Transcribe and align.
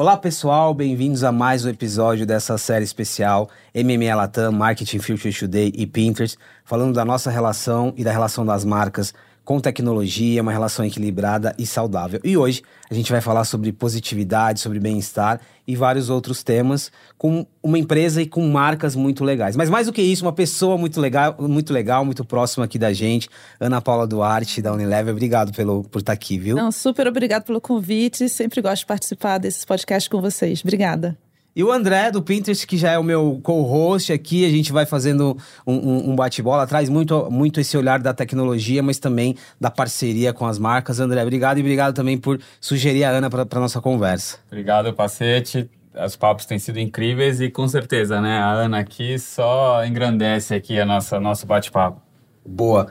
Olá 0.00 0.16
pessoal, 0.16 0.72
bem-vindos 0.72 1.24
a 1.24 1.32
mais 1.32 1.64
um 1.64 1.70
episódio 1.70 2.24
dessa 2.24 2.56
série 2.56 2.84
especial 2.84 3.50
MMA 3.74 4.14
Latam, 4.14 4.52
Marketing 4.52 5.00
Future 5.00 5.36
Today 5.36 5.72
e 5.74 5.88
Pinterest, 5.88 6.38
falando 6.64 6.94
da 6.94 7.04
nossa 7.04 7.32
relação 7.32 7.92
e 7.96 8.04
da 8.04 8.12
relação 8.12 8.46
das 8.46 8.64
marcas 8.64 9.12
com 9.48 9.58
tecnologia, 9.60 10.42
uma 10.42 10.52
relação 10.52 10.84
equilibrada 10.84 11.54
e 11.58 11.64
saudável. 11.64 12.20
E 12.22 12.36
hoje 12.36 12.60
a 12.90 12.92
gente 12.92 13.10
vai 13.10 13.22
falar 13.22 13.44
sobre 13.44 13.72
positividade, 13.72 14.60
sobre 14.60 14.78
bem-estar 14.78 15.40
e 15.66 15.74
vários 15.74 16.10
outros 16.10 16.42
temas 16.42 16.92
com 17.16 17.46
uma 17.62 17.78
empresa 17.78 18.20
e 18.20 18.26
com 18.26 18.46
marcas 18.46 18.94
muito 18.94 19.24
legais. 19.24 19.56
Mas 19.56 19.70
mais 19.70 19.86
do 19.86 19.92
que 19.94 20.02
isso, 20.02 20.22
uma 20.22 20.34
pessoa 20.34 20.76
muito 20.76 21.00
legal, 21.00 21.34
muito 21.38 21.72
legal, 21.72 22.04
muito 22.04 22.26
próxima 22.26 22.66
aqui 22.66 22.78
da 22.78 22.92
gente, 22.92 23.30
Ana 23.58 23.80
Paula 23.80 24.06
Duarte 24.06 24.60
da 24.60 24.70
Unilever. 24.70 25.14
Obrigado 25.14 25.50
pelo 25.54 25.82
por 25.84 26.00
estar 26.00 26.12
aqui, 26.12 26.36
viu? 26.38 26.54
Não, 26.54 26.70
super 26.70 27.06
obrigado 27.06 27.44
pelo 27.44 27.58
convite. 27.58 28.28
Sempre 28.28 28.60
gosto 28.60 28.80
de 28.80 28.86
participar 28.86 29.38
desses 29.38 29.64
podcasts 29.64 30.08
com 30.08 30.20
vocês. 30.20 30.60
Obrigada. 30.60 31.16
E 31.58 31.64
o 31.64 31.72
André, 31.72 32.12
do 32.12 32.22
Pinterest, 32.22 32.64
que 32.64 32.76
já 32.76 32.92
é 32.92 32.98
o 33.00 33.02
meu 33.02 33.40
co-host 33.42 34.12
aqui, 34.12 34.46
a 34.46 34.48
gente 34.48 34.70
vai 34.70 34.86
fazendo 34.86 35.36
um, 35.66 35.74
um, 35.74 36.10
um 36.10 36.14
bate-bola, 36.14 36.64
traz 36.68 36.88
muito, 36.88 37.28
muito 37.32 37.58
esse 37.58 37.76
olhar 37.76 37.98
da 37.98 38.14
tecnologia, 38.14 38.80
mas 38.80 39.00
também 39.00 39.34
da 39.60 39.68
parceria 39.68 40.32
com 40.32 40.46
as 40.46 40.56
marcas. 40.56 41.00
André, 41.00 41.20
obrigado 41.20 41.58
e 41.58 41.60
obrigado 41.60 41.92
também 41.96 42.16
por 42.16 42.40
sugerir 42.60 43.02
a 43.02 43.10
Ana 43.10 43.28
para 43.28 43.42
a 43.42 43.58
nossa 43.58 43.80
conversa. 43.80 44.38
Obrigado, 44.46 44.94
Pacete. 44.94 45.68
Os 45.96 46.14
papos 46.14 46.46
têm 46.46 46.60
sido 46.60 46.78
incríveis 46.78 47.40
e 47.40 47.50
com 47.50 47.66
certeza, 47.66 48.20
né? 48.20 48.38
A 48.38 48.52
Ana 48.52 48.78
aqui 48.78 49.18
só 49.18 49.84
engrandece 49.84 50.54
aqui 50.54 50.78
a 50.78 50.86
nossa 50.86 51.18
nosso 51.18 51.44
bate-papo. 51.44 52.00
Boa. 52.46 52.86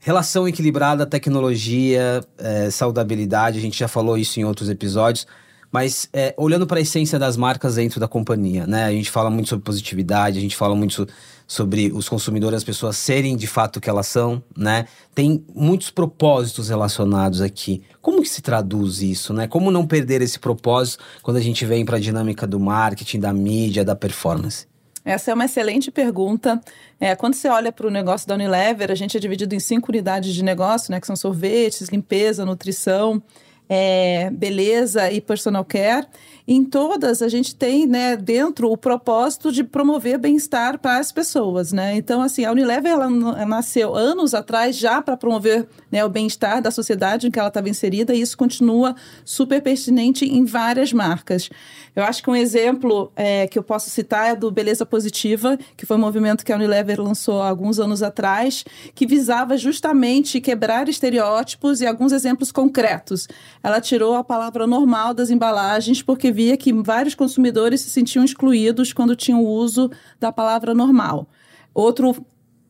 Relação 0.00 0.48
equilibrada, 0.48 1.04
tecnologia, 1.04 2.22
é, 2.38 2.70
saudabilidade, 2.70 3.58
a 3.58 3.60
gente 3.60 3.78
já 3.78 3.88
falou 3.88 4.16
isso 4.16 4.40
em 4.40 4.44
outros 4.44 4.70
episódios. 4.70 5.26
Mas 5.74 6.08
é, 6.12 6.32
olhando 6.36 6.68
para 6.68 6.78
a 6.78 6.82
essência 6.82 7.18
das 7.18 7.36
marcas 7.36 7.74
dentro 7.74 7.98
da 7.98 8.06
companhia, 8.06 8.64
né? 8.64 8.84
A 8.84 8.92
gente 8.92 9.10
fala 9.10 9.28
muito 9.28 9.48
sobre 9.48 9.64
positividade, 9.64 10.38
a 10.38 10.40
gente 10.40 10.54
fala 10.54 10.72
muito 10.72 11.04
sobre 11.48 11.90
os 11.92 12.08
consumidores, 12.08 12.58
as 12.58 12.62
pessoas 12.62 12.96
serem 12.96 13.36
de 13.36 13.48
fato 13.48 13.78
o 13.78 13.80
que 13.80 13.90
elas 13.90 14.06
são, 14.06 14.40
né? 14.56 14.86
Tem 15.12 15.44
muitos 15.52 15.90
propósitos 15.90 16.68
relacionados 16.68 17.40
aqui. 17.40 17.82
Como 18.00 18.22
que 18.22 18.28
se 18.28 18.40
traduz 18.40 19.02
isso, 19.02 19.34
né? 19.34 19.48
Como 19.48 19.68
não 19.72 19.84
perder 19.84 20.22
esse 20.22 20.38
propósito 20.38 21.02
quando 21.24 21.38
a 21.38 21.42
gente 21.42 21.66
vem 21.66 21.84
para 21.84 21.96
a 21.96 22.00
dinâmica 22.00 22.46
do 22.46 22.60
marketing, 22.60 23.18
da 23.18 23.32
mídia, 23.32 23.84
da 23.84 23.96
performance? 23.96 24.68
Essa 25.04 25.32
é 25.32 25.34
uma 25.34 25.46
excelente 25.46 25.90
pergunta. 25.90 26.60
É, 27.00 27.16
quando 27.16 27.34
você 27.34 27.48
olha 27.48 27.72
para 27.72 27.88
o 27.88 27.90
negócio 27.90 28.28
da 28.28 28.36
Unilever, 28.36 28.92
a 28.92 28.94
gente 28.94 29.16
é 29.16 29.20
dividido 29.20 29.56
em 29.56 29.60
cinco 29.60 29.90
unidades 29.90 30.32
de 30.32 30.44
negócio, 30.44 30.92
né? 30.92 31.00
Que 31.00 31.06
são 31.08 31.16
sorvetes, 31.16 31.88
limpeza, 31.88 32.44
nutrição 32.44 33.20
é, 33.68 34.30
beleza 34.30 35.10
e 35.10 35.20
personal 35.20 35.64
care. 35.64 36.06
Em 36.46 36.62
todas, 36.62 37.22
a 37.22 37.28
gente 37.28 37.56
tem 37.56 37.86
né, 37.86 38.18
dentro 38.18 38.70
o 38.70 38.76
propósito 38.76 39.50
de 39.50 39.64
promover 39.64 40.18
bem-estar 40.18 40.78
para 40.78 40.98
as 40.98 41.10
pessoas. 41.10 41.72
Né? 41.72 41.96
Então, 41.96 42.20
assim, 42.20 42.44
a 42.44 42.52
Unilever 42.52 42.92
ela 42.92 43.08
nasceu 43.46 43.94
anos 43.94 44.34
atrás 44.34 44.76
já 44.76 45.00
para 45.00 45.16
promover 45.16 45.66
né, 45.90 46.04
o 46.04 46.08
bem-estar 46.10 46.60
da 46.60 46.70
sociedade 46.70 47.26
em 47.26 47.30
que 47.30 47.38
ela 47.38 47.48
estava 47.48 47.70
inserida 47.70 48.14
e 48.14 48.20
isso 48.20 48.36
continua 48.36 48.94
super 49.24 49.62
pertinente 49.62 50.26
em 50.26 50.44
várias 50.44 50.92
marcas. 50.92 51.48
Eu 51.96 52.02
acho 52.02 52.22
que 52.22 52.28
um 52.28 52.36
exemplo 52.36 53.10
é, 53.16 53.46
que 53.46 53.58
eu 53.58 53.62
posso 53.62 53.88
citar 53.88 54.32
é 54.32 54.36
do 54.36 54.50
Beleza 54.50 54.84
Positiva, 54.84 55.56
que 55.76 55.86
foi 55.86 55.96
um 55.96 56.00
movimento 56.00 56.44
que 56.44 56.52
a 56.52 56.56
Unilever 56.56 57.00
lançou 57.00 57.40
há 57.40 57.48
alguns 57.48 57.78
anos 57.78 58.02
atrás, 58.02 58.64
que 58.94 59.06
visava 59.06 59.56
justamente 59.56 60.42
quebrar 60.42 60.88
estereótipos 60.90 61.80
e 61.80 61.86
alguns 61.86 62.12
exemplos 62.12 62.52
concretos. 62.52 63.28
Ela 63.62 63.80
tirou 63.80 64.14
a 64.14 64.24
palavra 64.24 64.66
normal 64.66 65.14
das 65.14 65.30
embalagens 65.30 66.02
porque 66.02 66.33
via 66.34 66.56
que 66.56 66.72
vários 66.72 67.14
consumidores 67.14 67.80
se 67.80 67.90
sentiam 67.90 68.24
excluídos 68.24 68.92
quando 68.92 69.14
tinham 69.14 69.44
o 69.44 69.48
uso 69.48 69.88
da 70.18 70.32
palavra 70.32 70.74
normal. 70.74 71.28
Outro 71.72 72.26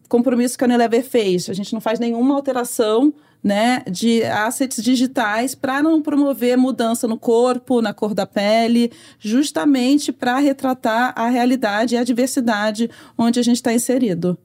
compromisso 0.06 0.58
que 0.58 0.64
a 0.64 0.66
Unilever 0.66 1.02
fez, 1.02 1.48
a 1.48 1.54
gente 1.54 1.72
não 1.72 1.80
faz 1.80 1.98
nenhuma 1.98 2.34
alteração 2.34 3.14
né, 3.42 3.82
de 3.90 4.22
assets 4.22 4.82
digitais 4.82 5.54
para 5.54 5.82
não 5.82 6.02
promover 6.02 6.58
mudança 6.58 7.08
no 7.08 7.18
corpo, 7.18 7.80
na 7.80 7.94
cor 7.94 8.14
da 8.14 8.26
pele, 8.26 8.92
justamente 9.18 10.12
para 10.12 10.38
retratar 10.38 11.14
a 11.16 11.28
realidade 11.28 11.94
e 11.94 11.98
a 11.98 12.04
diversidade 12.04 12.90
onde 13.16 13.40
a 13.40 13.42
gente 13.42 13.56
está 13.56 13.72
inserido. 13.72 14.38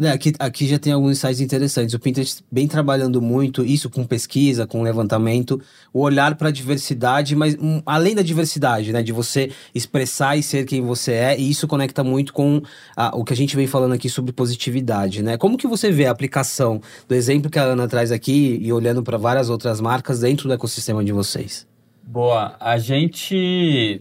É, 0.00 0.10
aqui, 0.10 0.32
aqui 0.38 0.66
já 0.66 0.78
tem 0.78 0.92
alguns 0.92 1.12
insights 1.12 1.40
interessantes. 1.40 1.92
O 1.92 1.98
Pinterest 1.98 2.44
vem 2.52 2.68
trabalhando 2.68 3.20
muito 3.20 3.64
isso 3.64 3.90
com 3.90 4.04
pesquisa, 4.04 4.64
com 4.64 4.80
levantamento, 4.80 5.60
o 5.92 6.00
olhar 6.00 6.36
para 6.36 6.48
a 6.48 6.52
diversidade, 6.52 7.34
mas 7.34 7.56
um, 7.60 7.82
além 7.84 8.14
da 8.14 8.22
diversidade, 8.22 8.92
né, 8.92 9.02
de 9.02 9.12
você 9.12 9.50
expressar 9.74 10.36
e 10.36 10.42
ser 10.42 10.64
quem 10.66 10.80
você 10.80 11.12
é, 11.12 11.38
e 11.38 11.50
isso 11.50 11.66
conecta 11.66 12.04
muito 12.04 12.32
com 12.32 12.62
a, 12.96 13.16
o 13.16 13.24
que 13.24 13.32
a 13.32 13.36
gente 13.36 13.56
vem 13.56 13.66
falando 13.66 13.92
aqui 13.92 14.08
sobre 14.08 14.32
positividade, 14.32 15.20
né? 15.20 15.36
Como 15.36 15.58
que 15.58 15.66
você 15.66 15.90
vê 15.90 16.06
a 16.06 16.12
aplicação 16.12 16.80
do 17.08 17.14
exemplo 17.14 17.50
que 17.50 17.58
a 17.58 17.64
Ana 17.64 17.88
traz 17.88 18.12
aqui 18.12 18.58
e 18.62 18.72
olhando 18.72 19.02
para 19.02 19.18
várias 19.18 19.50
outras 19.50 19.80
marcas 19.80 20.20
dentro 20.20 20.46
do 20.46 20.54
ecossistema 20.54 21.04
de 21.04 21.10
vocês? 21.10 21.66
Boa, 22.04 22.56
a 22.60 22.78
gente 22.78 24.00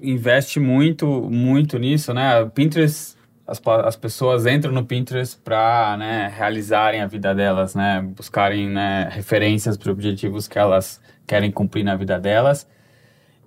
investe 0.00 0.58
muito, 0.58 1.06
muito 1.30 1.78
nisso, 1.78 2.14
né? 2.14 2.40
O 2.40 2.50
Pinterest 2.50 3.11
as, 3.46 3.60
as 3.84 3.96
pessoas 3.96 4.46
entram 4.46 4.72
no 4.72 4.84
Pinterest 4.84 5.38
para 5.38 5.96
né, 5.96 6.32
realizarem 6.36 7.00
a 7.00 7.06
vida 7.06 7.34
delas, 7.34 7.74
né, 7.74 8.00
buscarem 8.16 8.68
né, 8.68 9.08
referências 9.10 9.76
para 9.76 9.90
objetivos 9.90 10.46
que 10.46 10.58
elas 10.58 11.00
querem 11.26 11.50
cumprir 11.50 11.84
na 11.84 11.96
vida 11.96 12.18
delas. 12.18 12.68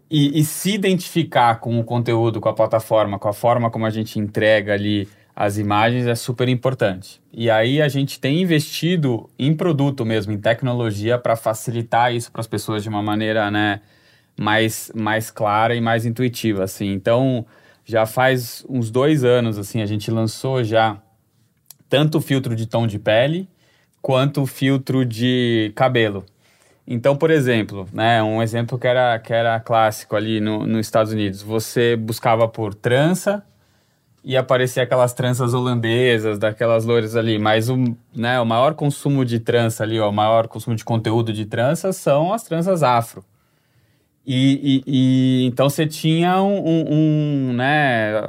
E, 0.09 0.39
e, 0.39 0.43
se 0.45 0.75
identificar 0.75 1.55
com 1.55 1.79
o 1.79 1.83
conteúdo, 1.83 2.39
com 2.39 2.47
a 2.47 2.53
plataforma, 2.53 3.17
com 3.17 3.27
a 3.27 3.33
forma 3.33 3.71
como 3.71 3.87
a 3.87 3.89
gente 3.89 4.19
entrega 4.19 4.73
ali 4.73 5.07
as 5.35 5.57
imagens 5.57 6.07
é 6.07 6.15
super 6.15 6.47
importante. 6.47 7.21
E 7.33 7.49
aí 7.49 7.81
a 7.81 7.89
gente 7.89 8.19
tem 8.19 8.41
investido 8.41 9.29
em 9.37 9.53
produto 9.53 10.05
mesmo, 10.05 10.31
em 10.31 10.37
tecnologia, 10.37 11.17
para 11.17 11.35
facilitar 11.35 12.13
isso 12.15 12.31
para 12.31 12.39
as 12.39 12.47
pessoas 12.47 12.83
de 12.83 12.87
uma 12.87 13.01
maneira 13.01 13.51
né, 13.51 13.81
mais, 14.39 14.91
mais 14.95 15.29
clara 15.29 15.75
e 15.75 15.81
mais 15.81 16.05
intuitiva. 16.05 16.63
Assim. 16.63 16.93
Então, 16.93 17.45
já 17.85 18.05
faz 18.05 18.65
uns 18.67 18.89
dois 18.89 19.23
anos, 19.23 19.57
assim, 19.57 19.81
a 19.81 19.85
gente 19.85 20.09
lançou 20.09 20.63
já 20.63 20.97
tanto 21.87 22.17
o 22.17 22.21
filtro 22.21 22.55
de 22.55 22.65
tom 22.65 22.87
de 22.87 22.97
pele 22.97 23.47
quanto 24.01 24.41
o 24.41 24.45
filtro 24.45 25.05
de 25.05 25.71
cabelo. 25.75 26.25
Então, 26.87 27.15
por 27.15 27.31
exemplo, 27.31 27.87
né, 27.93 28.21
um 28.21 28.41
exemplo 28.41 28.77
que 28.77 28.87
era, 28.87 29.17
que 29.19 29.33
era 29.33 29.59
clássico 29.59 30.15
ali 30.15 30.39
no, 30.39 30.65
nos 30.65 30.85
Estados 30.85 31.11
Unidos, 31.11 31.41
você 31.41 31.95
buscava 31.95 32.47
por 32.47 32.75
trança 32.75 33.43
e 34.23 34.35
aparecia 34.35 34.83
aquelas 34.83 35.13
tranças 35.13 35.53
holandesas, 35.53 36.39
daquelas 36.39 36.85
loiras 36.85 37.15
ali, 37.15 37.37
mas 37.37 37.69
o, 37.69 37.77
né, 38.15 38.39
o 38.39 38.45
maior 38.45 38.73
consumo 38.73 39.23
de 39.23 39.39
trança 39.39 39.83
ali, 39.83 39.99
ó, 39.99 40.09
o 40.09 40.13
maior 40.13 40.47
consumo 40.47 40.75
de 40.75 40.83
conteúdo 40.83 41.31
de 41.31 41.45
tranças 41.45 41.95
são 41.97 42.33
as 42.33 42.43
tranças 42.43 42.81
afro. 42.81 43.23
E, 44.25 44.83
e, 44.87 45.43
e, 45.43 45.45
então 45.45 45.69
você 45.69 45.85
tinha 45.85 46.41
um, 46.41 46.57
um, 46.57 46.85
um, 46.89 47.53
né, 47.53 48.27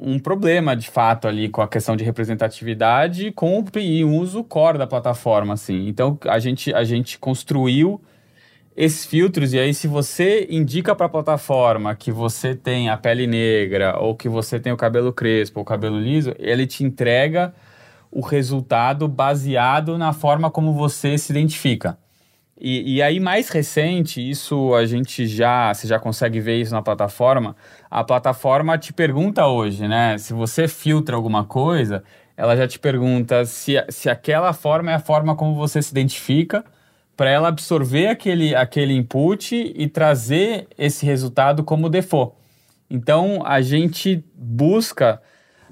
um 0.00 0.18
problema 0.18 0.74
de 0.74 0.88
fato 0.88 1.28
ali 1.28 1.48
com 1.48 1.60
a 1.60 1.68
questão 1.68 1.94
de 1.94 2.02
representatividade 2.02 3.30
com 3.32 3.58
o 3.60 4.18
uso 4.18 4.42
core 4.42 4.78
da 4.78 4.86
plataforma, 4.86 5.54
assim. 5.54 5.86
Então 5.86 6.18
a 6.26 6.38
gente, 6.38 6.72
a 6.72 6.82
gente 6.82 7.18
construiu 7.18 8.00
esses 8.74 9.04
filtros 9.04 9.52
e 9.52 9.58
aí 9.58 9.74
se 9.74 9.86
você 9.86 10.46
indica 10.50 10.94
para 10.94 11.06
a 11.06 11.08
plataforma 11.08 11.94
que 11.94 12.10
você 12.10 12.54
tem 12.54 12.88
a 12.88 12.96
pele 12.96 13.26
negra 13.26 13.98
ou 13.98 14.16
que 14.16 14.30
você 14.30 14.58
tem 14.58 14.72
o 14.72 14.78
cabelo 14.78 15.12
crespo 15.12 15.60
ou 15.60 15.64
cabelo 15.64 16.00
liso, 16.00 16.34
ele 16.38 16.66
te 16.66 16.82
entrega 16.82 17.54
o 18.10 18.20
resultado 18.20 19.06
baseado 19.06 19.98
na 19.98 20.12
forma 20.12 20.50
como 20.50 20.72
você 20.72 21.16
se 21.18 21.32
identifica. 21.32 21.98
E, 22.64 22.94
e, 22.94 23.02
aí, 23.02 23.18
mais 23.18 23.48
recente, 23.48 24.20
isso 24.20 24.72
a 24.72 24.86
gente 24.86 25.26
já, 25.26 25.74
você 25.74 25.88
já 25.88 25.98
consegue 25.98 26.38
ver 26.38 26.60
isso 26.60 26.72
na 26.72 26.80
plataforma. 26.80 27.56
A 27.90 28.04
plataforma 28.04 28.78
te 28.78 28.92
pergunta 28.92 29.44
hoje, 29.48 29.88
né? 29.88 30.16
Se 30.16 30.32
você 30.32 30.68
filtra 30.68 31.16
alguma 31.16 31.44
coisa, 31.44 32.04
ela 32.36 32.56
já 32.56 32.68
te 32.68 32.78
pergunta 32.78 33.44
se, 33.44 33.84
se 33.88 34.08
aquela 34.08 34.52
forma 34.52 34.92
é 34.92 34.94
a 34.94 35.00
forma 35.00 35.34
como 35.34 35.56
você 35.56 35.82
se 35.82 35.90
identifica, 35.90 36.64
para 37.16 37.28
ela 37.30 37.48
absorver 37.48 38.06
aquele, 38.06 38.54
aquele 38.54 38.94
input 38.94 39.56
e 39.56 39.88
trazer 39.88 40.68
esse 40.78 41.04
resultado 41.04 41.64
como 41.64 41.90
default. 41.90 42.32
Então, 42.88 43.42
a 43.44 43.60
gente 43.60 44.24
busca 44.36 45.20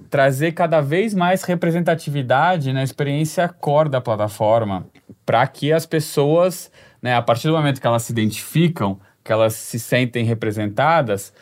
trazer 0.09 0.53
cada 0.53 0.81
vez 0.81 1.15
mais 1.15 1.45
representatividade 1.45 2.73
na 2.73 2.83
experiência 2.83 3.49
core 3.49 3.89
da 3.89 4.01
plataforma, 4.01 4.87
para 5.25 5.47
que 5.47 5.73
as 5.73 5.87
pessoas, 5.87 6.71
né, 7.01 7.15
a 7.15 7.23
partir 7.23 7.49
do 7.49 7.55
momento 7.55 7.81
que 7.81 7.87
elas 7.87 8.03
se 8.03 8.13
identificam, 8.13 8.99
que 9.25 9.33
elas 9.33 9.55
se 9.55 9.79
sentem 9.79 10.25
representadas, 10.25 11.33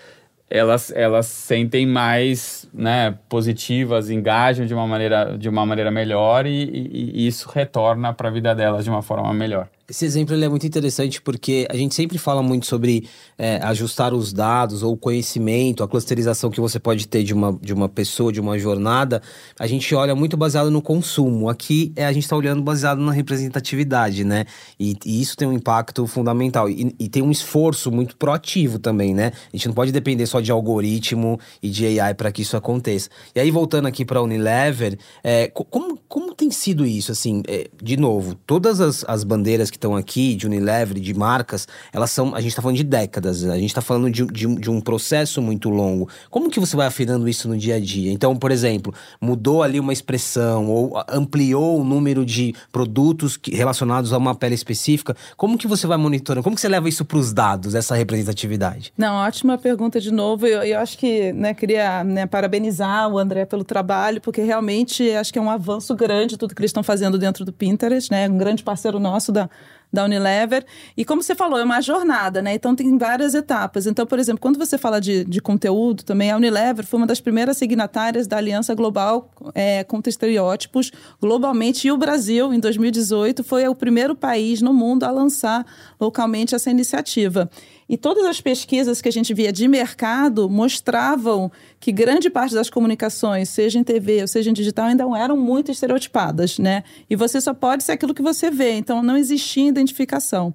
elas, 0.51 0.91
elas 0.93 1.27
sentem 1.27 1.87
mais 1.87 2.69
né, 2.73 3.19
positivas, 3.29 4.11
engajam 4.11 4.67
de 4.67 4.73
uma 4.75 4.87
maneira, 4.87 5.37
de 5.37 5.49
uma 5.49 5.67
maneira 5.67 5.91
melhor 5.91 6.47
e, 6.47 6.65
e, 6.65 7.23
e 7.23 7.27
isso 7.27 7.49
retorna 7.49 8.13
para 8.13 8.29
a 8.29 8.33
vida 8.33 8.55
delas 8.55 8.85
de 8.85 8.91
uma 8.91 9.03
forma 9.03 9.33
melhor. 9.35 9.69
Esse 9.91 10.05
exemplo 10.05 10.35
é 10.35 10.49
muito 10.51 10.67
interessante 10.67 11.19
porque 11.23 11.67
a 11.71 11.75
gente 11.75 11.95
sempre 11.95 12.19
fala 12.19 12.43
muito 12.43 12.67
sobre 12.67 13.09
é, 13.39 13.57
ajustar 13.63 14.13
os 14.13 14.35
dados 14.35 14.83
ou 14.83 14.93
o 14.93 14.97
conhecimento, 14.99 15.83
a 15.83 15.89
clusterização 15.89 16.51
que 16.51 16.61
você 16.61 16.79
pode 16.79 17.09
ter 17.09 17.23
de 17.23 17.33
uma, 17.33 17.59
de 17.59 17.73
uma 17.73 17.89
pessoa, 17.89 18.31
de 18.31 18.39
uma 18.39 18.59
jornada. 18.59 19.23
A 19.59 19.67
gente 19.67 19.95
olha 19.95 20.15
muito 20.15 20.37
baseado 20.37 20.71
no 20.71 20.83
consumo. 20.83 21.49
Aqui 21.49 21.91
é, 21.97 22.05
a 22.05 22.13
gente 22.13 22.25
está 22.25 22.37
olhando 22.37 22.61
baseado 22.61 22.99
na 22.99 23.13
representatividade, 23.13 24.25
né? 24.25 24.45
E, 24.79 24.95
e, 25.07 25.23
isso 25.23 25.35
tem 25.35 25.49
um 25.49 25.55
impacto 25.55 26.07
fundamental. 26.07 26.69
E, 26.69 26.95
e, 26.99 27.09
tem 27.09 27.23
um 27.23 27.31
esforço 27.31 27.91
muito 27.91 28.15
proativo 28.15 28.79
também, 28.79 29.15
né? 29.15 29.33
A 29.51 29.57
gente 29.57 29.69
não 29.69 29.75
pode 29.75 29.91
depender 29.91 30.27
só 30.27 30.39
de 30.39 30.53
algoritmo 30.53 31.41
e 31.63 31.71
de 31.71 31.99
AI 31.99 32.13
para 32.13 32.31
que 32.31 32.43
isso 32.43 32.59
aconteça. 32.59 33.09
E 33.35 33.41
aí, 33.41 33.51
voltando 33.51 33.89
aqui 33.89 34.05
para 34.05 34.19
a 34.19 34.23
Unilever, 34.23 34.99
é, 35.25 35.49
como, 35.49 35.99
como 36.07 36.35
tem 36.35 36.51
sido 36.51 36.85
isso? 36.85 37.11
Assim, 37.11 37.43
é, 37.49 37.71
de 37.83 37.97
novo, 37.97 38.35
todas 38.35 38.83
as, 38.83 39.03
as 39.09 39.25
bandeiras 39.25 39.71
que 39.71 39.78
estão 39.79 39.97
aqui, 39.97 40.35
de 40.35 40.47
Unilever, 40.47 40.99
de 40.99 41.15
marcas, 41.15 41.67
elas 41.93 42.11
são. 42.11 42.35
A 42.35 42.41
gente 42.41 42.51
está 42.51 42.61
falando 42.61 42.77
de 42.77 42.85
décadas, 42.85 43.45
a 43.45 43.57
gente 43.57 43.67
está 43.71 43.81
falando 43.81 44.11
de, 44.11 44.27
de, 44.27 44.55
de, 44.57 44.71
um 44.71 44.81
processo 44.81 45.41
muito 45.41 45.71
longo. 45.71 46.09
Como 46.31 46.51
que 46.51 46.61
você 46.61 46.77
vai 46.77 46.87
afinando 46.87 47.29
isso 47.29 47.49
no 47.49 47.57
dia 47.57 47.77
a 47.77 47.81
dia? 47.81 48.13
Então, 48.13 48.37
por 48.37 48.51
exemplo, 48.51 48.93
mudou 49.21 49.63
ali 49.63 49.81
uma 49.81 49.93
expressão 49.93 50.67
ou 50.67 51.03
ampliou 51.09 51.81
o 51.81 51.85
número 51.85 52.25
de 52.27 52.55
produtos 52.73 53.37
que, 53.37 53.55
relacionados 53.55 54.13
a 54.13 54.19
uma 54.19 54.35
pele 54.35 54.55
específica. 54.55 55.17
Como 55.37 55.57
que 55.57 55.67
você 55.67 55.87
vai 55.87 55.97
monitorando? 55.97 56.43
Como 56.43 56.55
que 56.55 56.61
você 56.61 56.69
leva 56.69 56.89
isso 56.89 57.05
para 57.05 57.19
os 57.19 57.33
dados, 57.33 57.75
essa 57.75 57.95
representatividade? 57.95 58.93
Não, 58.97 59.17
ótima 59.17 59.57
pergunta 59.57 60.01
de 60.01 60.11
novo. 60.11 60.47
Eu, 60.47 60.63
eu 60.63 60.79
acho 60.79 60.99
que 60.99 61.33
né, 61.33 61.55
queria 61.55 62.03
né, 62.05 62.27
parabenizar 62.27 63.09
o 63.09 63.19
André 63.19 63.45
pelo 63.45 63.65
trabalho, 63.65 64.21
porque 64.21 64.43
realmente 64.43 65.11
acho 65.13 65.33
que 65.33 65.39
é 65.39 65.43
um 65.43 65.51
avanço 65.51 65.95
grande 65.95 66.37
tudo 66.37 66.55
que 66.55 66.61
eles 66.61 66.71
estão 66.71 66.83
fazendo 66.83 67.19
dentro 67.19 67.45
do 67.45 67.53
Pinterest, 67.53 68.11
né? 68.11 68.29
Um 68.29 68.39
grande 68.39 68.63
parceiro 68.63 68.99
nosso 68.99 69.33
da 69.33 69.49
da 69.93 70.05
Unilever. 70.05 70.65
E 70.97 71.05
como 71.05 71.23
você 71.23 71.35
falou, 71.35 71.59
é 71.59 71.65
uma 71.65 71.81
jornada, 71.81 72.43
né? 72.43 72.55
Então 72.55 72.75
tem 72.75 72.97
várias 72.99 73.35
etapas. 73.35 73.87
Então, 73.87 74.07
por 74.07 74.19
exemplo, 74.19 74.41
quando 74.41 74.59
você 74.59 74.77
fala 74.77 75.01
de, 75.01 75.25
de 75.25 75.41
conteúdo 75.41 76.05
também, 76.05 76.31
a 76.31 76.37
Unilever 76.37 76.87
foi 76.87 76.99
uma 76.99 77.07
das 77.07 77.21
primeiras 77.21 77.57
signatárias 77.57 78.27
da 78.27 78.37
Aliança 78.37 78.75
Global 78.75 79.31
é, 79.55 79.85
contra 79.85 80.11
Estereótipos 80.11 80.91
globalmente. 81.21 81.89
E 81.89 81.93
o 81.93 81.97
Brasil, 81.97 82.53
em 82.53 82.61
2018, 82.61 83.43
foi 83.43 83.67
o 83.69 83.75
primeiro 83.75 84.15
país 84.15 84.61
no 84.61 84.73
mundo 84.73 85.05
a 85.05 85.11
lançar 85.11 85.65
localmente 86.01 86.55
essa 86.55 86.71
iniciativa. 86.71 87.51
E 87.89 87.97
todas 87.97 88.25
as 88.27 88.41
pesquisas 88.41 89.01
que 89.01 89.09
a 89.09 89.13
gente 89.13 89.33
via 89.33 89.51
de 89.51 89.67
mercado 89.67 90.49
mostravam 90.51 91.51
que 91.81 91.91
grande 91.91 92.29
parte 92.29 92.55
das 92.55 92.69
comunicações, 92.69 93.49
seja 93.49 93.79
em 93.79 93.85
TV 93.85 94.21
ou 94.21 94.29
seja 94.29 94.51
em 94.51 94.53
digital, 94.53 94.87
ainda 94.87 95.05
eram 95.17 95.37
muito 95.37 95.71
estereotipadas, 95.71 96.59
né? 96.59 96.85
E 97.09 97.17
você 97.17 97.41
só 97.41 97.55
pode 97.55 97.83
ser 97.85 97.93
aquilo 97.93 98.13
que 98.13 98.21
você 98.21 98.51
vê, 98.51 98.73
então 98.73 99.03
não 99.03 99.17
existia 99.17 99.69
identificação. 99.69 100.55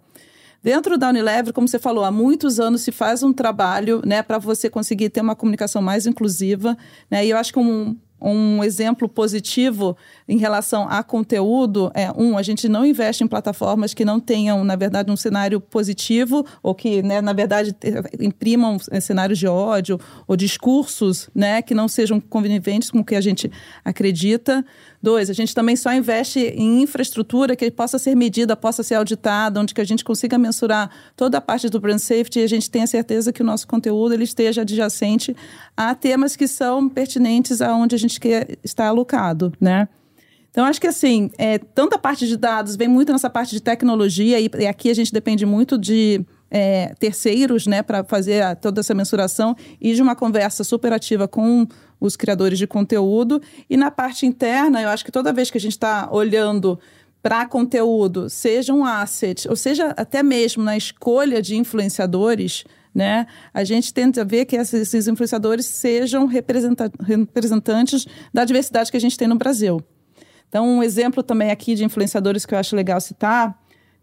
Dentro 0.64 0.98
da 0.98 1.10
Unilever, 1.10 1.52
como 1.52 1.68
você 1.68 1.78
falou, 1.78 2.06
há 2.06 2.12
muitos 2.12 2.58
anos 2.58 2.82
se 2.84 2.92
faz 2.92 3.22
um 3.22 3.34
trabalho 3.34 4.02
né, 4.06 4.24
para 4.24 4.38
você 4.38 4.70
conseguir 4.70 5.10
ter 5.10 5.20
uma 5.20 5.36
comunicação 5.36 5.82
mais 5.82 6.08
inclusiva. 6.08 6.78
Né? 7.12 7.26
E 7.26 7.32
eu 7.32 7.38
acho 7.38 7.52
que 7.52 7.60
um, 7.60 7.98
um 8.32 8.64
exemplo 8.64 9.10
positivo 9.10 9.98
em 10.28 10.38
relação 10.38 10.88
a 10.90 11.04
conteúdo 11.04 11.92
é 11.94 12.12
um, 12.12 12.38
a 12.38 12.42
gente 12.42 12.70
não 12.70 12.86
investe 12.86 13.24
em 13.24 13.28
plataformas 13.28 13.94
que 13.94 14.06
não 14.06 14.20
tenham, 14.20 14.64
na 14.64 14.76
verdade, 14.76 15.12
um 15.12 15.16
cenário 15.18 15.60
positivo 15.60 16.46
ou 16.62 16.74
que, 16.74 17.02
né, 17.02 17.22
na 17.22 17.34
verdade, 17.34 17.76
imprimam 18.20 18.78
é, 18.92 19.00
cenários 19.00 19.38
de 19.38 19.48
ódio 19.48 20.00
ou 20.28 20.36
discursos, 20.36 21.30
né, 21.36 21.62
que 21.62 21.74
não 21.74 21.88
sejam 21.88 22.20
convenientes 22.20 22.90
com 22.90 23.00
o 23.00 23.06
que 23.06 23.16
a 23.16 23.22
gente 23.22 23.52
acredita. 23.84 24.66
Dois, 25.04 25.30
a 25.30 25.34
gente 25.34 25.54
também 25.54 25.76
só 25.76 25.94
investe 25.94 26.40
em 26.40 26.82
infraestrutura 26.82 27.58
que 27.58 27.70
possa 27.70 28.00
ser 28.00 28.16
medida, 28.16 28.56
possa 28.56 28.82
ser 28.82 28.96
auditada, 28.96 29.60
onde 29.60 29.74
que 29.74 29.82
a 29.82 29.84
gente 29.84 30.02
consiga 30.02 30.38
mensurar 30.38 30.90
toda 31.14 31.40
a 31.40 31.42
parte 31.42 31.68
do 31.68 31.78
brand 31.78 32.00
safety 32.00 32.40
e 32.40 32.44
a 32.44 32.48
gente 32.48 32.72
tenha 32.72 32.88
certeza 32.88 33.34
que 33.34 33.42
o 33.42 33.46
nosso 33.46 33.68
conteúdo 33.68 34.14
ele 34.14 34.24
esteja 34.24 34.62
adjacente 34.62 35.36
a 35.76 35.94
temas 35.94 36.38
que 36.38 36.48
são 36.48 36.88
pertinentes 36.88 37.62
aonde 37.62 37.96
a 37.96 38.00
gente 38.00 38.18
quer 38.18 38.58
estar 38.64 38.88
alocado, 38.88 39.52
né? 39.60 39.90
Então, 40.50 40.64
acho 40.64 40.80
que 40.80 40.88
assim, 40.88 41.30
é, 41.38 41.58
tanta 41.58 41.98
parte 42.00 42.26
de 42.26 42.38
dados 42.38 42.78
vem 42.78 42.88
muito 42.88 43.12
nessa 43.12 43.30
parte 43.30 43.52
de 43.52 43.60
tecnologia, 43.60 44.40
e, 44.40 44.50
e 44.58 44.68
aqui 44.68 44.90
a 44.90 44.94
gente 44.94 45.12
depende 45.12 45.46
muito 45.46 45.78
de 45.78 46.26
é, 46.56 46.94
terceiros, 47.00 47.66
né, 47.66 47.82
para 47.82 48.04
fazer 48.04 48.44
a, 48.44 48.56
toda 48.56 48.82
essa 48.82 48.94
mensuração 48.94 49.56
e 49.82 49.96
de 49.96 50.02
uma 50.04 50.16
conversa 50.16 50.64
superativa 50.64 51.28
com 51.28 51.68
os 52.00 52.16
criadores 52.16 52.60
de 52.60 52.68
conteúdo. 52.68 53.42
E 53.68 53.76
na 53.76 53.90
parte 53.90 54.28
interna, 54.28 54.80
eu 54.80 54.90
acho 54.90 55.04
que 55.04 55.12
toda 55.12 55.34
vez 55.34 55.50
que 55.50 55.58
a 55.58 55.62
gente 55.62 55.72
está 55.72 56.08
olhando 56.12 56.80
para 57.24 57.48
conteúdo, 57.48 58.30
seja 58.30 58.72
um 58.72 58.86
asset, 58.86 59.50
ou 59.50 59.56
seja 59.56 59.96
até 59.98 60.22
mesmo 60.22 60.62
na 60.62 60.78
escolha 60.78 61.42
de 61.42 61.56
influenciadores, 61.56 62.66
né? 62.94 63.26
A 63.52 63.64
gente 63.64 63.92
tenta 63.92 64.24
ver 64.24 64.46
que 64.46 64.56
esses 64.56 65.08
influenciadores 65.08 65.66
sejam 65.66 66.28
representantes 66.28 68.06
da 68.32 68.46
diversidade 68.46 68.92
que 68.92 68.98
a 68.98 69.00
gente 69.00 69.18
tem 69.18 69.28
no 69.28 69.36
Brasil. 69.36 69.82
Então, 70.48 70.68
um 70.68 70.84
exemplo 70.84 71.24
também 71.24 71.50
aqui 71.50 71.74
de 71.74 71.84
influenciadores 71.84 72.46
que 72.46 72.54
eu 72.54 72.60
acho 72.60 72.76
legal 72.76 73.02
citar 73.02 73.58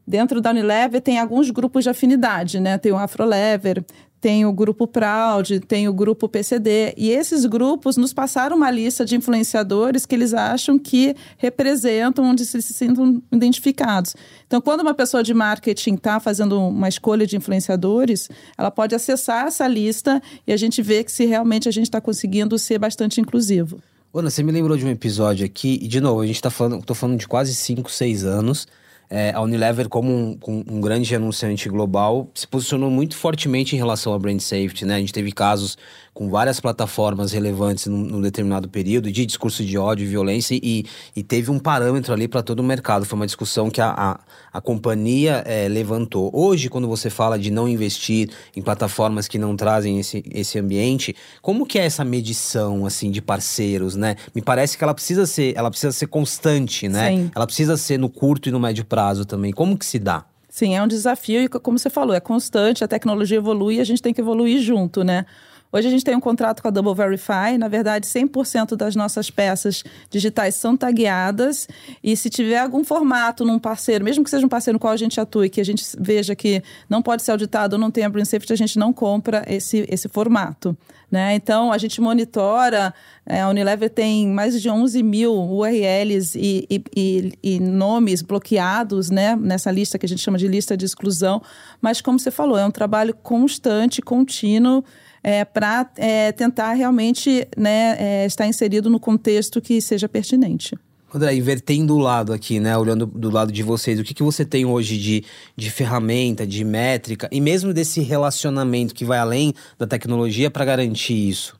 Dentro 0.06 0.40
da 0.40 0.50
Unilever 0.50 1.00
tem 1.00 1.18
alguns 1.18 1.50
grupos 1.50 1.84
de 1.84 1.90
afinidade, 1.90 2.58
né? 2.58 2.78
Tem 2.78 2.92
o 2.92 2.96
Afrolever, 2.96 3.84
tem 4.20 4.44
o 4.44 4.52
grupo 4.52 4.86
Proud, 4.86 5.60
tem 5.60 5.88
o 5.88 5.92
grupo 5.94 6.28
PCD. 6.28 6.92
E 6.96 7.10
esses 7.10 7.46
grupos 7.46 7.96
nos 7.96 8.12
passaram 8.12 8.56
uma 8.56 8.70
lista 8.70 9.04
de 9.04 9.16
influenciadores 9.16 10.04
que 10.04 10.14
eles 10.14 10.34
acham 10.34 10.78
que 10.78 11.16
representam 11.38 12.26
onde 12.26 12.44
se, 12.44 12.60
sintam 12.60 13.22
identificados. 13.32 14.14
Então, 14.46 14.60
quando 14.60 14.82
uma 14.82 14.92
pessoa 14.92 15.22
de 15.22 15.32
marketing 15.32 15.94
está 15.94 16.20
fazendo 16.20 16.60
uma 16.60 16.88
escolha 16.88 17.26
de 17.26 17.36
influenciadores, 17.36 18.28
ela 18.58 18.70
pode 18.70 18.94
acessar 18.94 19.46
essa 19.46 19.66
lista 19.66 20.22
e 20.46 20.52
a 20.52 20.56
gente 20.56 20.82
vê 20.82 21.02
que 21.02 21.10
se 21.10 21.24
realmente 21.24 21.68
a 21.68 21.72
gente 21.72 21.84
está 21.84 22.00
conseguindo 22.00 22.58
ser 22.58 22.78
bastante 22.78 23.20
inclusivo. 23.20 23.80
Ana, 24.12 24.28
você 24.28 24.42
me 24.42 24.52
lembrou 24.52 24.76
de 24.76 24.84
um 24.84 24.90
episódio 24.90 25.46
aqui, 25.46 25.78
e 25.80 25.86
de 25.86 26.00
novo, 26.00 26.20
a 26.20 26.26
gente 26.26 26.34
está 26.34 26.50
falando, 26.50 26.94
falando 26.94 27.16
de 27.16 27.28
quase 27.28 27.54
5, 27.54 27.90
6 27.90 28.24
anos 28.24 28.66
é, 29.12 29.32
a 29.34 29.40
Unilever, 29.40 29.88
como 29.88 30.08
um, 30.08 30.38
um, 30.46 30.80
grande 30.80 31.12
anunciante 31.16 31.68
global, 31.68 32.30
se 32.32 32.46
posicionou 32.46 32.88
muito 32.88 33.16
fortemente 33.16 33.74
em 33.74 33.78
relação 33.78 34.14
à 34.14 34.18
brand 34.18 34.38
safety, 34.38 34.84
né? 34.84 34.94
A 34.94 35.00
gente 35.00 35.12
teve 35.12 35.32
casos 35.32 35.76
com 36.14 36.28
várias 36.28 36.60
plataformas 36.60 37.32
relevantes 37.32 37.86
num, 37.86 37.98
num 37.98 38.20
determinado 38.20 38.68
período 38.68 39.10
de 39.10 39.26
discurso 39.26 39.64
de 39.64 39.76
ódio 39.76 40.04
e 40.04 40.06
violência 40.06 40.58
e, 40.62 40.84
e 41.16 41.22
teve 41.24 41.50
um 41.50 41.58
parâmetro 41.58 42.12
ali 42.12 42.28
para 42.28 42.40
todo 42.40 42.60
o 42.60 42.62
mercado. 42.62 43.04
Foi 43.04 43.16
uma 43.16 43.26
discussão 43.26 43.68
que 43.68 43.80
a, 43.80 43.90
a, 43.90 44.20
a 44.52 44.60
companhia 44.60 45.42
é, 45.44 45.66
levantou. 45.66 46.30
Hoje, 46.32 46.68
quando 46.68 46.86
você 46.86 47.10
fala 47.10 47.36
de 47.36 47.50
não 47.50 47.68
investir 47.68 48.30
em 48.54 48.62
plataformas 48.62 49.26
que 49.26 49.38
não 49.38 49.56
trazem 49.56 49.98
esse, 49.98 50.22
esse 50.30 50.56
ambiente, 50.56 51.16
como 51.42 51.66
que 51.66 51.80
é 51.80 51.84
essa 51.84 52.04
medição 52.04 52.86
assim 52.86 53.10
de 53.10 53.20
parceiros, 53.20 53.96
né? 53.96 54.14
Me 54.32 54.42
parece 54.42 54.78
que 54.78 54.84
ela 54.84 54.94
precisa 54.94 55.26
ser, 55.26 55.54
ela 55.56 55.70
precisa 55.70 55.90
ser 55.90 56.06
constante, 56.06 56.88
né? 56.88 57.10
Sim. 57.10 57.30
Ela 57.34 57.46
precisa 57.46 57.76
ser 57.76 57.98
no 57.98 58.08
curto 58.08 58.48
e 58.48 58.52
no 58.52 58.60
médio 58.60 58.84
prazo 58.84 58.99
prazo 59.00 59.24
também. 59.24 59.50
Como 59.50 59.78
que 59.78 59.86
se 59.86 59.98
dá? 59.98 60.24
Sim, 60.48 60.76
é 60.76 60.82
um 60.82 60.88
desafio 60.88 61.42
e 61.42 61.48
como 61.48 61.78
você 61.78 61.88
falou, 61.88 62.14
é 62.14 62.20
constante, 62.20 62.84
a 62.84 62.88
tecnologia 62.88 63.38
evolui 63.38 63.76
e 63.76 63.80
a 63.80 63.84
gente 63.84 64.02
tem 64.02 64.12
que 64.12 64.20
evoluir 64.20 64.60
junto, 64.60 65.02
né? 65.02 65.24
Hoje 65.72 65.86
a 65.86 65.90
gente 65.90 66.04
tem 66.04 66.16
um 66.16 66.20
contrato 66.20 66.62
com 66.62 66.68
a 66.68 66.70
Double 66.70 66.94
Verify. 66.94 67.56
Na 67.56 67.68
verdade, 67.68 68.06
100% 68.06 68.74
das 68.74 68.96
nossas 68.96 69.30
peças 69.30 69.84
digitais 70.10 70.56
são 70.56 70.76
tagueadas. 70.76 71.68
E 72.02 72.16
se 72.16 72.28
tiver 72.28 72.58
algum 72.58 72.82
formato 72.82 73.44
num 73.44 73.58
parceiro, 73.58 74.04
mesmo 74.04 74.24
que 74.24 74.30
seja 74.30 74.44
um 74.44 74.48
parceiro 74.48 74.74
no 74.74 74.80
qual 74.80 74.92
a 74.92 74.96
gente 74.96 75.20
atue, 75.20 75.48
que 75.48 75.60
a 75.60 75.64
gente 75.64 75.84
veja 75.98 76.34
que 76.34 76.60
não 76.88 77.00
pode 77.00 77.22
ser 77.22 77.30
auditado 77.30 77.74
ou 77.74 77.78
não 77.78 77.90
tem 77.90 78.04
a 78.04 78.08
Brand 78.08 78.24
Safety, 78.24 78.52
a 78.52 78.56
gente 78.56 78.78
não 78.78 78.92
compra 78.92 79.44
esse, 79.46 79.86
esse 79.88 80.08
formato. 80.08 80.76
Né? 81.08 81.34
Então, 81.34 81.72
a 81.72 81.78
gente 81.78 82.00
monitora. 82.00 82.92
É, 83.24 83.42
a 83.42 83.48
Unilever 83.48 83.90
tem 83.90 84.26
mais 84.26 84.60
de 84.60 84.68
11 84.68 85.02
mil 85.04 85.32
URLs 85.32 86.36
e, 86.36 86.66
e, 86.68 86.84
e, 86.96 87.32
e, 87.42 87.60
nomes 87.60 88.22
bloqueados 88.22 89.08
né? 89.08 89.36
nessa 89.36 89.70
lista 89.70 89.98
que 89.98 90.06
a 90.06 90.08
gente 90.08 90.20
chama 90.20 90.38
de 90.38 90.48
lista 90.48 90.76
de 90.76 90.84
exclusão. 90.84 91.40
Mas, 91.80 92.00
como 92.00 92.18
você 92.18 92.30
falou, 92.30 92.58
é 92.58 92.66
um 92.66 92.72
trabalho 92.72 93.14
constante, 93.14 94.02
contínuo 94.02 94.84
é, 95.22 95.44
para 95.44 95.90
é, 95.96 96.32
tentar 96.32 96.72
realmente 96.72 97.46
né, 97.56 97.96
é, 97.98 98.26
estar 98.26 98.46
inserido 98.46 98.88
no 98.88 98.98
contexto 98.98 99.60
que 99.60 99.80
seja 99.80 100.08
pertinente. 100.08 100.76
André, 101.12 101.34
invertendo 101.34 101.96
o 101.96 101.98
lado 101.98 102.32
aqui, 102.32 102.60
né? 102.60 102.76
Olhando 102.78 103.04
do 103.04 103.30
lado 103.30 103.50
de 103.50 103.64
vocês, 103.64 103.98
o 103.98 104.04
que, 104.04 104.14
que 104.14 104.22
você 104.22 104.44
tem 104.44 104.64
hoje 104.64 104.96
de, 104.96 105.24
de 105.56 105.68
ferramenta, 105.68 106.46
de 106.46 106.64
métrica 106.64 107.28
e 107.32 107.40
mesmo 107.40 107.74
desse 107.74 108.00
relacionamento 108.00 108.94
que 108.94 109.04
vai 109.04 109.18
além 109.18 109.52
da 109.76 109.88
tecnologia 109.88 110.50
para 110.50 110.64
garantir 110.64 111.28
isso? 111.28 111.58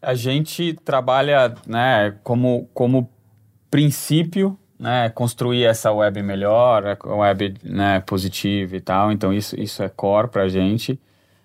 A 0.00 0.14
gente 0.14 0.72
trabalha 0.82 1.54
né, 1.66 2.16
como, 2.24 2.70
como 2.72 3.10
princípio 3.70 4.58
né, 4.78 5.10
construir 5.10 5.64
essa 5.64 5.92
web 5.92 6.22
melhor, 6.22 6.96
web 7.04 7.54
né, 7.62 8.00
positiva 8.00 8.76
e 8.76 8.80
tal. 8.80 9.12
Então, 9.12 9.30
isso, 9.30 9.60
isso 9.60 9.82
é 9.82 9.90
core 9.90 10.28
para 10.28 10.44
a 10.44 10.48
gente 10.48 10.98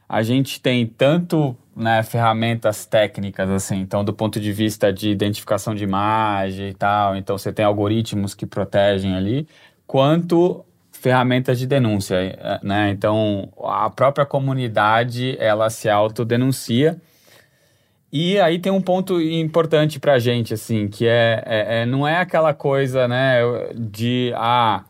a 0.08 0.22
gente 0.24 0.62
tem 0.62 0.86
tanto 0.86 1.56
né, 1.76 2.02
ferramentas 2.04 2.86
técnicas, 2.86 3.50
assim, 3.50 3.78
então 3.78 4.04
do 4.04 4.14
ponto 4.14 4.40
de 4.40 4.52
vista 4.52 4.94
de 4.94 5.10
identificação 5.10 5.76
de 5.76 5.84
imagem 5.84 6.70
e 6.70 6.74
tal, 6.74 7.16
então 7.16 7.38
você 7.38 7.52
tem 7.52 7.66
algoritmos 7.66 8.34
que 8.34 8.46
protegem 8.46 9.16
ali, 9.16 9.48
quanto 9.86 10.66
ferramentas 11.06 11.60
de 11.60 11.68
denúncia, 11.68 12.18
né? 12.64 12.90
Então, 12.90 13.50
a 13.64 13.90
própria 13.92 14.26
comunidade, 14.26 15.38
ela 15.40 15.70
se 15.70 15.88
autodenuncia. 15.88 17.00
E 18.12 18.40
aí 18.40 18.58
tem 18.58 18.72
um 18.72 18.82
ponto 18.82 19.22
importante 19.22 20.00
pra 20.00 20.18
gente, 20.18 20.54
assim, 20.54 20.88
que 20.88 21.06
é, 21.06 21.44
é, 21.46 21.82
é, 21.82 21.86
não 21.86 22.08
é 22.08 22.18
aquela 22.18 22.54
coisa, 22.54 23.08
né, 23.08 23.42
de, 23.76 24.32
ah, 24.36 24.84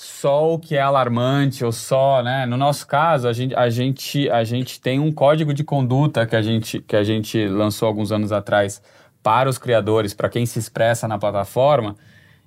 só 0.00 0.54
o 0.54 0.60
que 0.60 0.76
é 0.76 0.80
alarmante 0.80 1.64
ou 1.64 1.72
só, 1.72 2.22
né, 2.22 2.46
no 2.46 2.56
nosso 2.56 2.86
caso, 2.86 3.26
a 3.26 3.32
gente, 3.32 3.52
a 3.56 3.68
gente, 3.68 4.30
a 4.30 4.44
gente 4.44 4.80
tem 4.80 5.00
um 5.00 5.10
código 5.10 5.52
de 5.52 5.64
conduta 5.64 6.24
que 6.24 6.36
a 6.36 6.40
gente, 6.40 6.80
que 6.80 6.94
a 6.94 7.02
gente 7.02 7.48
lançou 7.48 7.88
alguns 7.88 8.12
anos 8.12 8.30
atrás 8.30 8.80
para 9.24 9.50
os 9.50 9.58
criadores, 9.58 10.14
para 10.14 10.28
quem 10.28 10.46
se 10.46 10.56
expressa 10.56 11.08
na 11.08 11.18
plataforma, 11.18 11.96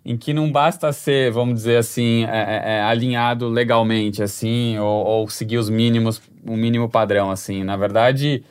em 0.06 0.16
que 0.16 0.34
não 0.34 0.50
basta 0.50 0.94
ser, 0.94 1.30
vamos 1.34 1.56
dizer 1.56 1.76
assim, 1.76 2.24
é, 2.24 2.30
é, 2.30 2.74
é, 2.76 2.82
alinhado 2.84 3.50
legalmente, 3.50 4.24
assim, 4.24 4.80
ou, 4.80 5.06
ou, 5.06 5.30
seguir 5.30 5.58
os 5.58 5.70
mínimos, 5.70 6.22
o 6.48 6.56
mínimo 6.56 6.88
padrão, 6.88 7.30
assim. 7.30 7.66
Na 7.66 7.76
verdade, 7.76 8.46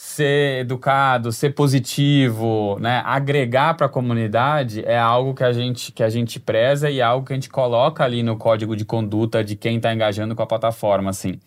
ser 0.00 0.60
educado, 0.60 1.32
ser 1.32 1.54
positivo, 1.54 2.78
né, 2.80 3.02
agregar 3.04 3.74
para 3.74 3.86
a 3.86 3.88
comunidade 3.88 4.84
é 4.86 4.96
algo 4.96 5.34
que 5.34 5.42
a 5.42 5.52
gente 5.52 5.90
que 5.90 6.04
a 6.04 6.08
gente 6.08 6.38
preza 6.38 6.88
e 6.88 7.00
é 7.00 7.02
algo 7.02 7.26
que 7.26 7.32
a 7.32 7.36
gente 7.36 7.50
coloca 7.50 8.04
ali 8.04 8.22
no 8.22 8.36
código 8.36 8.76
de 8.76 8.84
conduta 8.84 9.42
de 9.42 9.56
quem 9.56 9.78
está 9.78 9.92
engajando 9.92 10.36
com 10.36 10.42
a 10.42 10.46
plataforma, 10.46 11.10
assim. 11.10 11.40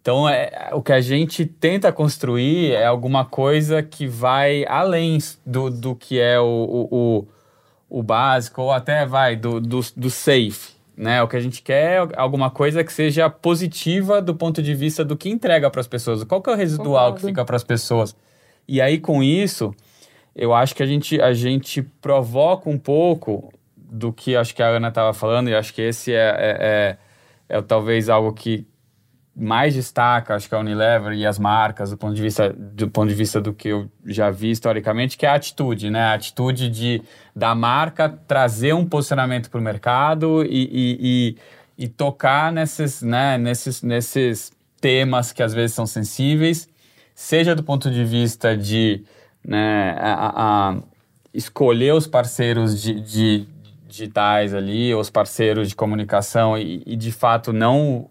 Então, 0.00 0.28
é, 0.28 0.70
o 0.72 0.80
que 0.80 0.92
a 0.92 1.00
gente 1.00 1.44
tenta 1.44 1.92
construir 1.92 2.70
é 2.72 2.86
alguma 2.86 3.24
coisa 3.24 3.82
que 3.82 4.06
vai 4.06 4.64
além 4.68 5.18
do, 5.44 5.68
do 5.68 5.96
que 5.96 6.20
é 6.20 6.38
o, 6.38 6.44
o, 6.44 6.88
o 7.18 7.28
o 7.88 8.02
básico, 8.02 8.62
ou 8.62 8.70
até 8.70 9.06
vai 9.06 9.34
do, 9.34 9.60
do, 9.60 9.80
do 9.96 10.10
safe. 10.10 10.77
Né? 10.98 11.22
O 11.22 11.28
que 11.28 11.36
a 11.36 11.40
gente 11.40 11.62
quer 11.62 12.08
é 12.08 12.08
alguma 12.16 12.50
coisa 12.50 12.82
que 12.82 12.92
seja 12.92 13.30
positiva 13.30 14.20
do 14.20 14.34
ponto 14.34 14.60
de 14.60 14.74
vista 14.74 15.04
do 15.04 15.16
que 15.16 15.30
entrega 15.30 15.70
para 15.70 15.80
as 15.80 15.86
pessoas. 15.86 16.24
Qual 16.24 16.42
que 16.42 16.50
é 16.50 16.52
o 16.52 16.56
residual 16.56 17.12
Concordo. 17.12 17.20
que 17.20 17.26
fica 17.28 17.44
para 17.44 17.54
as 17.54 17.62
pessoas? 17.62 18.16
E 18.66 18.80
aí, 18.80 18.98
com 18.98 19.22
isso, 19.22 19.72
eu 20.34 20.52
acho 20.52 20.74
que 20.74 20.82
a 20.82 20.86
gente, 20.86 21.20
a 21.20 21.32
gente 21.32 21.82
provoca 21.82 22.68
um 22.68 22.76
pouco 22.76 23.52
do 23.76 24.12
que 24.12 24.34
acho 24.34 24.52
que 24.52 24.60
a 24.60 24.66
Ana 24.66 24.88
estava 24.88 25.14
falando, 25.14 25.48
e 25.48 25.54
acho 25.54 25.72
que 25.72 25.82
esse 25.82 26.12
é, 26.12 26.16
é, 26.16 26.98
é, 27.48 27.56
é 27.58 27.62
talvez 27.62 28.08
algo 28.08 28.32
que, 28.32 28.66
mais 29.38 29.72
destaca, 29.72 30.34
acho 30.34 30.48
que 30.48 30.54
a 30.54 30.58
Unilever 30.58 31.12
e 31.12 31.24
as 31.24 31.38
marcas, 31.38 31.90
do 31.90 31.96
ponto 31.96 32.12
de 32.12 32.20
vista 32.20 32.52
do, 32.52 32.90
ponto 32.90 33.08
de 33.08 33.14
vista 33.14 33.40
do 33.40 33.54
que 33.54 33.68
eu 33.68 33.88
já 34.04 34.30
vi 34.30 34.50
historicamente, 34.50 35.16
que 35.16 35.24
é 35.24 35.28
a 35.28 35.34
atitude, 35.34 35.90
né? 35.90 36.00
A 36.00 36.14
atitude 36.14 36.68
de, 36.68 37.00
da 37.36 37.54
marca 37.54 38.08
trazer 38.26 38.74
um 38.74 38.84
posicionamento 38.84 39.48
para 39.48 39.60
o 39.60 39.62
mercado 39.62 40.44
e, 40.44 40.48
e, 40.48 41.36
e, 41.78 41.84
e, 41.84 41.88
tocar 41.88 42.50
nesses, 42.52 43.00
né, 43.00 43.38
nesses, 43.38 43.80
nesses 43.80 44.50
temas 44.80 45.30
que 45.32 45.42
às 45.42 45.54
vezes 45.54 45.72
são 45.72 45.86
sensíveis, 45.86 46.68
seja 47.14 47.54
do 47.54 47.62
ponto 47.62 47.92
de 47.92 48.04
vista 48.04 48.56
de 48.56 49.04
né, 49.46 49.96
a, 50.00 50.70
a 50.70 50.76
escolher 51.32 51.94
os 51.94 52.08
parceiros 52.08 52.82
de, 52.82 53.00
de 53.00 53.46
digitais 53.86 54.52
ali, 54.52 54.92
os 54.94 55.10
parceiros 55.10 55.68
de 55.68 55.76
comunicação 55.76 56.58
e, 56.58 56.82
e 56.84 56.96
de 56.96 57.12
fato 57.12 57.52
não 57.52 58.10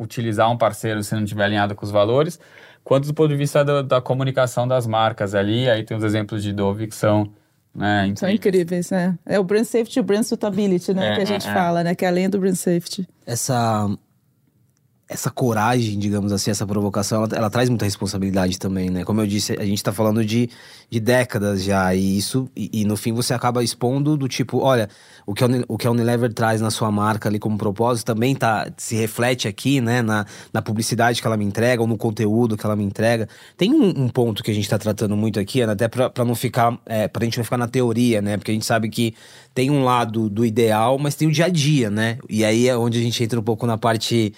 utilizar 0.00 0.50
um 0.50 0.56
parceiro 0.56 1.02
se 1.04 1.14
não 1.14 1.22
estiver 1.22 1.44
alinhado 1.44 1.74
com 1.74 1.84
os 1.84 1.90
valores, 1.90 2.40
quanto 2.82 3.06
do 3.06 3.14
ponto 3.14 3.28
de 3.28 3.36
vista 3.36 3.64
da, 3.64 3.82
da 3.82 4.00
comunicação 4.00 4.66
das 4.66 4.86
marcas 4.86 5.34
ali. 5.34 5.68
Aí 5.68 5.84
tem 5.84 5.96
os 5.96 6.02
exemplos 6.02 6.42
de 6.42 6.52
Dove 6.52 6.86
que 6.86 6.94
são 6.94 7.30
né, 7.74 8.06
incríveis. 8.06 8.18
São 8.18 8.30
incríveis, 8.30 8.90
né? 8.90 9.18
É 9.26 9.38
o 9.38 9.44
brand 9.44 9.64
safety 9.64 9.98
e 9.98 10.00
o 10.00 10.02
brand 10.02 10.22
suitability, 10.22 10.94
né? 10.94 11.12
É, 11.12 11.14
que 11.16 11.20
a 11.20 11.24
gente 11.24 11.46
é, 11.46 11.50
é. 11.50 11.54
fala, 11.54 11.84
né? 11.84 11.94
Que 11.94 12.04
é 12.04 12.08
além 12.08 12.28
do 12.28 12.38
brand 12.38 12.54
safety. 12.54 13.06
Essa 13.26 13.88
essa 15.10 15.28
coragem, 15.28 15.98
digamos 15.98 16.32
assim, 16.32 16.52
essa 16.52 16.64
provocação, 16.64 17.24
ela, 17.24 17.36
ela, 17.36 17.50
traz 17.50 17.68
muita 17.68 17.84
responsabilidade 17.84 18.56
também, 18.60 18.90
né? 18.90 19.02
Como 19.02 19.20
eu 19.20 19.26
disse, 19.26 19.54
a 19.58 19.64
gente 19.64 19.78
está 19.78 19.92
falando 19.92 20.24
de, 20.24 20.48
de 20.88 21.00
décadas 21.00 21.64
já, 21.64 21.92
e 21.92 22.16
isso, 22.16 22.48
e, 22.54 22.70
e, 22.72 22.84
no 22.84 22.96
fim 22.96 23.12
você 23.12 23.34
acaba 23.34 23.64
expondo 23.64 24.16
do 24.16 24.28
tipo, 24.28 24.58
olha, 24.58 24.88
o 25.26 25.34
que, 25.34 25.42
a, 25.42 25.48
o 25.66 25.76
que 25.76 25.84
a 25.84 25.90
Unilever 25.90 26.32
traz 26.32 26.60
na 26.60 26.70
sua 26.70 26.92
marca 26.92 27.28
ali 27.28 27.40
como 27.40 27.58
propósito 27.58 28.06
também 28.06 28.36
tá, 28.36 28.70
se 28.76 28.94
reflete 28.94 29.48
aqui, 29.48 29.80
né, 29.80 30.00
na, 30.00 30.24
na 30.52 30.62
publicidade 30.62 31.20
que 31.20 31.26
ela 31.26 31.36
me 31.36 31.44
entrega, 31.44 31.82
ou 31.82 31.88
no 31.88 31.98
conteúdo 31.98 32.56
que 32.56 32.64
ela 32.64 32.76
me 32.76 32.84
entrega. 32.84 33.28
Tem 33.56 33.74
um, 33.74 34.04
um 34.04 34.08
ponto 34.08 34.44
que 34.44 34.50
a 34.52 34.54
gente 34.54 34.64
está 34.64 34.78
tratando 34.78 35.16
muito 35.16 35.40
aqui, 35.40 35.60
Ana, 35.60 35.72
até 35.72 35.88
para 35.88 36.24
não 36.24 36.36
ficar, 36.36 36.78
é, 36.86 37.08
pra 37.08 37.24
gente 37.24 37.36
não 37.36 37.44
ficar 37.44 37.58
na 37.58 37.66
teoria, 37.66 38.22
né? 38.22 38.36
Porque 38.36 38.52
a 38.52 38.54
gente 38.54 38.64
sabe 38.64 38.88
que 38.88 39.12
tem 39.52 39.72
um 39.72 39.82
lado 39.82 40.30
do 40.30 40.46
ideal, 40.46 40.98
mas 41.00 41.16
tem 41.16 41.26
o 41.26 41.32
dia 41.32 41.46
a 41.46 41.48
dia, 41.48 41.90
né? 41.90 42.16
E 42.28 42.44
aí 42.44 42.68
é 42.68 42.76
onde 42.76 43.00
a 43.00 43.02
gente 43.02 43.24
entra 43.24 43.40
um 43.40 43.42
pouco 43.42 43.66
na 43.66 43.76
parte 43.76 44.32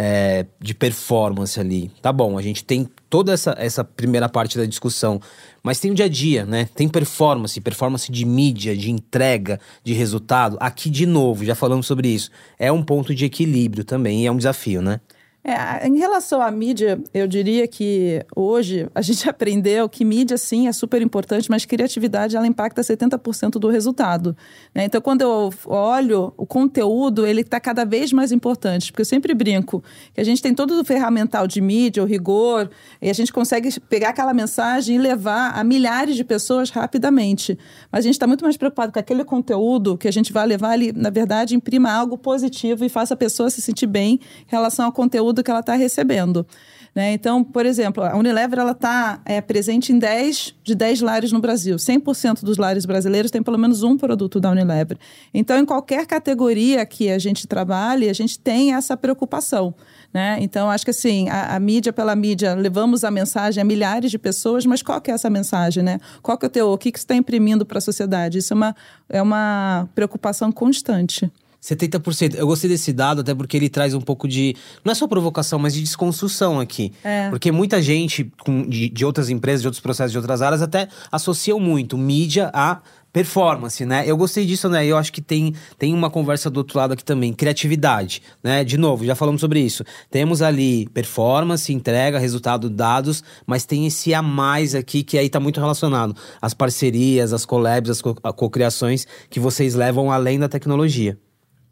é, 0.00 0.46
de 0.60 0.74
performance 0.74 1.58
ali. 1.58 1.90
Tá 2.00 2.12
bom, 2.12 2.38
a 2.38 2.42
gente 2.42 2.64
tem 2.64 2.88
toda 3.10 3.32
essa, 3.32 3.56
essa 3.58 3.82
primeira 3.82 4.28
parte 4.28 4.56
da 4.56 4.64
discussão, 4.64 5.20
mas 5.60 5.80
tem 5.80 5.90
o 5.90 5.94
dia 5.94 6.04
a 6.04 6.08
dia, 6.08 6.46
né? 6.46 6.68
Tem 6.72 6.88
performance, 6.88 7.60
performance 7.60 8.12
de 8.12 8.24
mídia, 8.24 8.76
de 8.76 8.92
entrega, 8.92 9.58
de 9.82 9.92
resultado. 9.92 10.56
Aqui, 10.60 10.88
de 10.88 11.04
novo, 11.04 11.44
já 11.44 11.56
falamos 11.56 11.84
sobre 11.84 12.06
isso. 12.06 12.30
É 12.60 12.70
um 12.70 12.80
ponto 12.80 13.12
de 13.12 13.24
equilíbrio 13.24 13.82
também 13.82 14.22
e 14.22 14.26
é 14.26 14.30
um 14.30 14.36
desafio, 14.36 14.80
né? 14.80 15.00
É, 15.48 15.88
em 15.88 15.96
relação 15.96 16.42
à 16.42 16.50
mídia, 16.50 17.00
eu 17.14 17.26
diria 17.26 17.66
que 17.66 18.22
hoje 18.36 18.86
a 18.94 19.00
gente 19.00 19.26
aprendeu 19.30 19.88
que 19.88 20.04
mídia, 20.04 20.36
sim, 20.36 20.68
é 20.68 20.72
super 20.72 21.00
importante, 21.00 21.48
mas 21.50 21.64
criatividade, 21.64 22.36
ela 22.36 22.46
impacta 22.46 22.82
70% 22.82 23.52
do 23.52 23.70
resultado. 23.70 24.36
Né? 24.74 24.84
Então, 24.84 25.00
quando 25.00 25.22
eu 25.22 25.50
olho 25.64 26.34
o 26.36 26.44
conteúdo, 26.44 27.26
ele 27.26 27.40
está 27.40 27.58
cada 27.58 27.86
vez 27.86 28.12
mais 28.12 28.30
importante, 28.30 28.92
porque 28.92 29.00
eu 29.00 29.06
sempre 29.06 29.32
brinco 29.32 29.82
que 30.12 30.20
a 30.20 30.24
gente 30.24 30.42
tem 30.42 30.54
todo 30.54 30.78
o 30.78 30.84
ferramental 30.84 31.46
de 31.46 31.62
mídia, 31.62 32.02
o 32.02 32.06
rigor, 32.06 32.68
e 33.00 33.08
a 33.08 33.14
gente 33.14 33.32
consegue 33.32 33.80
pegar 33.80 34.10
aquela 34.10 34.34
mensagem 34.34 34.96
e 34.96 34.98
levar 34.98 35.58
a 35.58 35.64
milhares 35.64 36.14
de 36.14 36.24
pessoas 36.24 36.68
rapidamente. 36.68 37.58
Mas 37.90 38.00
a 38.00 38.02
gente 38.02 38.16
está 38.16 38.26
muito 38.26 38.44
mais 38.44 38.58
preocupado 38.58 38.92
com 38.92 38.98
aquele 38.98 39.24
conteúdo 39.24 39.96
que 39.96 40.08
a 40.08 40.12
gente 40.12 40.30
vai 40.30 40.46
levar, 40.46 40.74
ele, 40.74 40.92
na 40.92 41.08
verdade, 41.08 41.54
imprima 41.54 41.90
algo 41.90 42.18
positivo 42.18 42.84
e 42.84 42.90
faça 42.90 43.14
a 43.14 43.16
pessoa 43.16 43.48
se 43.48 43.62
sentir 43.62 43.86
bem 43.86 44.20
em 44.42 44.46
relação 44.46 44.84
ao 44.84 44.92
conteúdo 44.92 45.37
conteúdo 45.38 45.42
que 45.42 45.50
ela 45.50 45.60
está 45.60 45.74
recebendo. 45.74 46.46
Né? 46.94 47.12
Então, 47.12 47.44
por 47.44 47.64
exemplo, 47.66 48.02
a 48.02 48.16
Unilever 48.16 48.58
está 48.70 49.20
é, 49.24 49.40
presente 49.40 49.92
em 49.92 49.98
10 49.98 50.54
de 50.64 50.74
10 50.74 51.00
lares 51.02 51.32
no 51.32 51.40
Brasil. 51.40 51.76
100% 51.76 52.42
dos 52.42 52.56
lares 52.56 52.84
brasileiros 52.84 53.30
tem 53.30 53.42
pelo 53.42 53.58
menos 53.58 53.82
um 53.82 53.96
produto 53.96 54.40
da 54.40 54.50
Unilever. 54.50 54.98
Então, 55.32 55.58
em 55.58 55.64
qualquer 55.64 56.06
categoria 56.06 56.84
que 56.84 57.10
a 57.10 57.18
gente 57.18 57.46
trabalhe, 57.46 58.08
a 58.08 58.12
gente 58.12 58.38
tem 58.38 58.74
essa 58.74 58.96
preocupação. 58.96 59.74
Né? 60.12 60.38
Então, 60.40 60.70
acho 60.70 60.84
que 60.84 60.90
assim, 60.90 61.28
a, 61.28 61.54
a, 61.54 61.60
mídia 61.60 61.92
pela 61.92 62.16
mídia, 62.16 62.54
levamos 62.54 63.04
a 63.04 63.10
mensagem 63.10 63.60
a 63.60 63.64
milhares 63.64 64.10
de 64.10 64.18
pessoas, 64.18 64.64
mas 64.64 64.82
qual 64.82 65.00
que 65.00 65.10
é 65.10 65.14
essa 65.14 65.28
mensagem? 65.28 65.82
Né? 65.82 66.00
Qual 66.22 66.36
que 66.38 66.46
é 66.46 66.48
o 66.48 66.50
teu, 66.50 66.68
o 66.70 66.78
que, 66.78 66.90
que 66.90 66.98
você 66.98 67.04
está 67.04 67.14
imprimindo 67.14 67.66
para 67.66 67.78
a 67.78 67.82
sociedade? 67.82 68.38
Isso 68.38 68.54
é 68.54 68.56
uma, 68.56 68.76
é 69.10 69.22
uma 69.22 69.88
preocupação 69.94 70.50
constante. 70.50 71.30
70%. 71.62 72.34
Eu 72.36 72.46
gostei 72.46 72.70
desse 72.70 72.92
dado, 72.92 73.20
até 73.20 73.34
porque 73.34 73.56
ele 73.56 73.68
traz 73.68 73.94
um 73.94 74.00
pouco 74.00 74.28
de. 74.28 74.54
Não 74.84 74.92
é 74.92 74.94
só 74.94 75.06
provocação, 75.06 75.58
mas 75.58 75.74
de 75.74 75.80
desconstrução 75.80 76.60
aqui. 76.60 76.92
É. 77.02 77.28
Porque 77.30 77.50
muita 77.50 77.82
gente 77.82 78.30
com, 78.44 78.68
de, 78.68 78.88
de 78.88 79.04
outras 79.04 79.28
empresas, 79.28 79.62
de 79.62 79.68
outros 79.68 79.80
processos, 79.80 80.12
de 80.12 80.18
outras 80.18 80.40
áreas, 80.42 80.62
até 80.62 80.88
associam 81.10 81.58
muito 81.58 81.98
mídia 81.98 82.50
a 82.54 82.80
performance, 83.12 83.84
né? 83.84 84.04
Eu 84.06 84.16
gostei 84.16 84.44
disso, 84.44 84.68
né? 84.68 84.86
Eu 84.86 84.96
acho 84.96 85.12
que 85.12 85.20
tem, 85.20 85.54
tem 85.78 85.94
uma 85.94 86.10
conversa 86.10 86.50
do 86.50 86.58
outro 86.58 86.78
lado 86.78 86.92
aqui 86.92 87.04
também, 87.04 87.32
criatividade, 87.32 88.22
né? 88.42 88.62
De 88.62 88.76
novo, 88.76 89.04
já 89.04 89.14
falamos 89.14 89.40
sobre 89.40 89.60
isso. 89.60 89.82
Temos 90.10 90.42
ali 90.42 90.88
performance, 90.90 91.72
entrega, 91.72 92.18
resultado, 92.18 92.68
dados, 92.68 93.24
mas 93.46 93.64
tem 93.64 93.86
esse 93.86 94.12
a 94.12 94.22
mais 94.22 94.74
aqui 94.74 95.02
que 95.02 95.18
aí 95.18 95.28
tá 95.28 95.40
muito 95.40 95.58
relacionado 95.58 96.14
às 96.40 96.54
parcerias, 96.54 97.32
às 97.32 97.44
collabs, 97.44 97.90
às 97.90 98.02
co-criações 98.02 99.06
que 99.30 99.40
vocês 99.40 99.74
levam 99.74 100.12
além 100.12 100.38
da 100.38 100.48
tecnologia. 100.48 101.18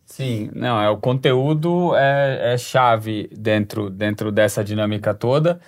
Sim, 0.07 0.51
não, 0.55 0.81
é 0.81 0.89
o 0.89 0.97
conteúdo 0.97 1.95
é, 1.97 2.55
é 2.55 2.59
chave 2.59 3.29
dentro, 3.37 3.91
dentro 3.91 4.31
dessa 4.31 4.63
dinâmica 4.63 5.13
toda. 5.13 5.61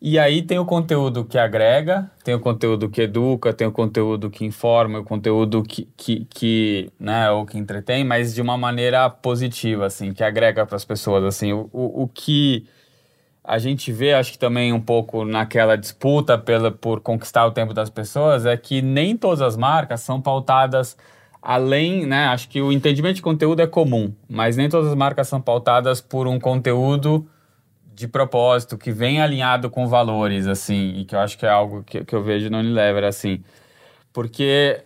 E 0.00 0.18
aí 0.18 0.42
tem 0.42 0.58
o 0.58 0.66
conteúdo 0.66 1.24
que 1.24 1.38
agrega, 1.38 2.10
tem 2.22 2.34
o 2.34 2.40
conteúdo 2.40 2.90
que 2.90 3.00
educa, 3.02 3.54
tem 3.54 3.66
o 3.66 3.72
conteúdo 3.72 4.30
que 4.30 4.44
informa, 4.44 4.98
o 5.00 5.04
conteúdo 5.04 5.62
que, 5.62 5.88
que, 5.96 6.26
que 6.26 6.92
né, 7.00 7.30
ou 7.30 7.46
que 7.46 7.56
entretém, 7.56 8.04
mas 8.04 8.34
de 8.34 8.42
uma 8.42 8.58
maneira 8.58 9.08
positiva, 9.08 9.86
assim, 9.86 10.12
que 10.12 10.22
agrega 10.22 10.66
para 10.66 10.76
as 10.76 10.84
pessoas, 10.84 11.24
assim, 11.24 11.54
o, 11.54 11.70
o, 11.72 12.02
o, 12.02 12.08
que 12.08 12.66
a 13.42 13.58
gente 13.58 13.90
vê, 13.92 14.12
acho 14.14 14.32
que 14.32 14.38
também 14.38 14.72
um 14.72 14.80
pouco 14.80 15.24
naquela 15.24 15.76
disputa 15.76 16.36
pela, 16.38 16.70
por 16.70 17.00
conquistar 17.00 17.46
o 17.46 17.52
tempo 17.52 17.72
das 17.72 17.90
pessoas, 17.90 18.44
é 18.46 18.56
que 18.56 18.82
nem 18.82 19.16
todas 19.16 19.40
as 19.40 19.56
marcas 19.56 20.02
são 20.02 20.20
pautadas 20.20 20.96
além, 21.48 22.04
né, 22.04 22.26
acho 22.26 22.48
que 22.48 22.60
o 22.60 22.72
entendimento 22.72 23.14
de 23.14 23.22
conteúdo 23.22 23.62
é 23.62 23.68
comum, 23.68 24.12
mas 24.28 24.56
nem 24.56 24.68
todas 24.68 24.90
as 24.90 24.96
marcas 24.96 25.28
são 25.28 25.40
pautadas 25.40 26.00
por 26.00 26.26
um 26.26 26.40
conteúdo 26.40 27.24
de 27.94 28.08
propósito 28.08 28.76
que 28.76 28.90
vem 28.90 29.22
alinhado 29.22 29.70
com 29.70 29.86
valores, 29.86 30.48
assim, 30.48 30.96
e 30.96 31.04
que 31.04 31.14
eu 31.14 31.20
acho 31.20 31.38
que 31.38 31.46
é 31.46 31.48
algo 31.48 31.84
que, 31.84 32.04
que 32.04 32.16
eu 32.16 32.20
vejo 32.20 32.50
no 32.50 32.58
Unilever, 32.58 33.04
assim, 33.04 33.44
porque 34.12 34.82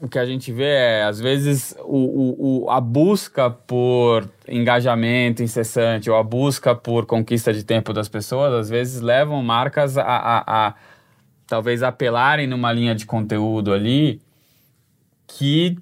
o 0.00 0.08
que 0.08 0.18
a 0.18 0.24
gente 0.24 0.50
vê 0.50 0.70
é, 0.70 1.02
às 1.02 1.20
vezes, 1.20 1.76
o, 1.80 2.62
o, 2.64 2.70
a 2.70 2.80
busca 2.80 3.50
por 3.50 4.26
engajamento 4.48 5.42
incessante 5.42 6.08
ou 6.08 6.16
a 6.16 6.22
busca 6.22 6.74
por 6.74 7.04
conquista 7.04 7.52
de 7.52 7.62
tempo 7.62 7.92
das 7.92 8.08
pessoas, 8.08 8.54
às 8.54 8.70
vezes 8.70 9.02
levam 9.02 9.42
marcas 9.42 9.98
a, 9.98 10.04
a, 10.04 10.68
a 10.68 10.74
talvez 11.46 11.82
apelarem 11.82 12.46
numa 12.46 12.72
linha 12.72 12.94
de 12.94 13.04
conteúdo 13.04 13.70
ali 13.74 14.18
que 15.26 15.76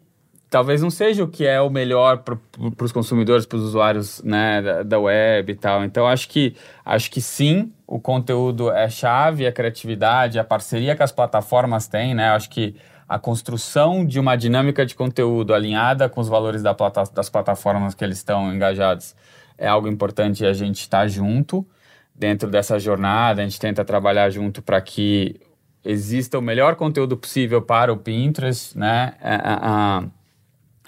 talvez 0.50 0.82
não 0.82 0.90
seja 0.90 1.24
o 1.24 1.28
que 1.28 1.46
é 1.46 1.60
o 1.60 1.70
melhor 1.70 2.18
para 2.18 2.38
os 2.80 2.92
consumidores, 2.92 3.46
para 3.46 3.56
os 3.58 3.64
usuários 3.64 4.22
né, 4.22 4.62
da, 4.62 4.82
da, 4.82 4.98
web 4.98 5.52
e 5.52 5.54
tal. 5.54 5.84
Então, 5.84 6.06
acho 6.06 6.28
que, 6.28 6.54
acho 6.84 7.10
que 7.10 7.20
sim, 7.20 7.72
o 7.86 8.00
conteúdo 8.00 8.70
é 8.70 8.88
chave, 8.88 9.46
a 9.46 9.52
criatividade, 9.52 10.38
a 10.38 10.44
parceria 10.44 10.96
que 10.96 11.02
as 11.02 11.12
plataformas 11.12 11.86
têm, 11.86 12.14
né? 12.14 12.30
Acho 12.30 12.50
que 12.50 12.74
a 13.08 13.18
construção 13.18 14.04
de 14.04 14.20
uma 14.20 14.36
dinâmica 14.36 14.84
de 14.84 14.94
conteúdo 14.94 15.54
alinhada 15.54 16.08
com 16.08 16.20
os 16.20 16.28
valores 16.28 16.62
da 16.62 16.74
plata 16.74 17.04
das 17.14 17.30
plataformas 17.30 17.94
que 17.94 18.04
eles 18.04 18.18
estão 18.18 18.52
engajados 18.52 19.14
é 19.58 19.66
algo 19.66 19.88
importante 19.88 20.46
a 20.46 20.52
gente 20.52 20.80
está 20.80 21.06
junto 21.08 21.66
dentro 22.14 22.48
dessa 22.48 22.78
jornada. 22.78 23.42
A 23.42 23.44
gente 23.44 23.58
tenta 23.58 23.84
trabalhar 23.84 24.30
junto 24.30 24.62
para 24.62 24.80
que 24.80 25.40
exista 25.84 26.38
o 26.38 26.42
melhor 26.42 26.76
conteúdo 26.76 27.16
possível 27.16 27.60
para 27.60 27.92
o 27.92 27.96
Pinterest, 27.96 28.78
né? 28.78 29.14
É, 29.20 29.34
é, 29.34 29.34
é, 29.34 30.17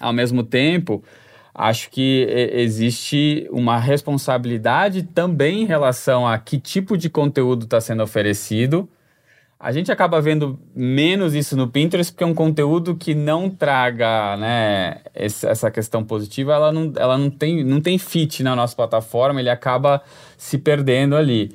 ao 0.01 0.13
mesmo 0.13 0.43
tempo, 0.43 1.05
acho 1.55 1.91
que 1.91 2.27
existe 2.53 3.47
uma 3.51 3.79
responsabilidade 3.79 5.03
também 5.03 5.63
em 5.63 5.67
relação 5.67 6.27
a 6.27 6.39
que 6.39 6.59
tipo 6.59 6.97
de 6.97 7.11
conteúdo 7.11 7.65
está 7.65 7.81
sendo 7.81 8.03
oferecido. 8.03 8.89
A 9.63 9.73
gente 9.73 9.93
acaba 9.93 10.23
vendo 10.23 10.59
menos 10.75 11.35
isso 11.35 11.55
no 11.55 11.69
Pinterest 11.69 12.11
porque 12.11 12.25
é 12.25 12.27
um 12.27 12.33
conteúdo 12.33 12.97
que 12.97 13.15
não 13.15 13.51
traga 13.51 14.35
né, 14.39 15.03
essa 15.13 15.71
questão 15.71 16.03
positiva, 16.03 16.55
ela 16.55 16.73
não, 16.73 16.91
ela 16.97 17.19
não, 17.19 17.29
tem, 17.29 17.63
não 17.63 17.79
tem 17.79 17.99
fit 17.99 18.43
na 18.43 18.57
nossa 18.57 18.75
plataforma, 18.75 19.39
ele 19.39 19.51
acaba 19.51 20.03
se 20.39 20.57
perdendo 20.57 21.15
ali. 21.15 21.55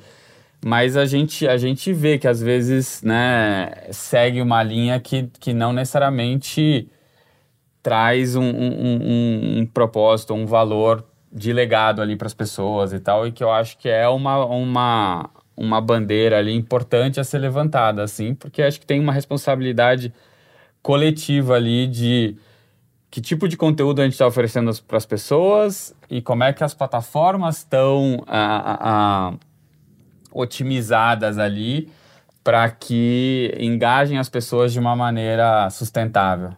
Mas 0.64 0.96
a 0.96 1.04
gente, 1.04 1.48
a 1.48 1.56
gente 1.56 1.92
vê 1.92 2.16
que 2.16 2.28
às 2.28 2.40
vezes 2.40 3.02
né, 3.02 3.72
segue 3.90 4.40
uma 4.40 4.62
linha 4.62 5.00
que, 5.00 5.28
que 5.40 5.52
não 5.52 5.72
necessariamente 5.72 6.88
traz 7.86 8.34
um, 8.34 8.42
um, 8.42 8.72
um, 8.74 9.58
um 9.60 9.66
propósito, 9.66 10.34
um 10.34 10.44
valor 10.44 11.04
de 11.32 11.52
legado 11.52 12.02
ali 12.02 12.16
para 12.16 12.26
as 12.26 12.34
pessoas 12.34 12.92
e 12.92 12.98
tal, 12.98 13.28
e 13.28 13.30
que 13.30 13.44
eu 13.44 13.52
acho 13.52 13.78
que 13.78 13.88
é 13.88 14.08
uma, 14.08 14.44
uma, 14.44 15.30
uma 15.56 15.80
bandeira 15.80 16.36
ali 16.36 16.52
importante 16.52 17.20
a 17.20 17.22
ser 17.22 17.38
levantada, 17.38 18.02
assim, 18.02 18.34
porque 18.34 18.60
acho 18.60 18.80
que 18.80 18.86
tem 18.86 18.98
uma 18.98 19.12
responsabilidade 19.12 20.12
coletiva 20.82 21.54
ali 21.54 21.86
de 21.86 22.36
que 23.08 23.20
tipo 23.20 23.46
de 23.46 23.56
conteúdo 23.56 24.00
a 24.00 24.02
gente 24.02 24.14
está 24.14 24.26
oferecendo 24.26 24.72
para 24.82 24.96
as 24.96 25.06
pessoas 25.06 25.94
e 26.10 26.20
como 26.20 26.42
é 26.42 26.52
que 26.52 26.64
as 26.64 26.74
plataformas 26.74 27.58
estão 27.58 28.24
otimizadas 30.32 31.38
ali 31.38 31.88
para 32.42 32.68
que 32.68 33.56
engajem 33.60 34.18
as 34.18 34.28
pessoas 34.28 34.72
de 34.72 34.80
uma 34.80 34.96
maneira 34.96 35.70
sustentável. 35.70 36.50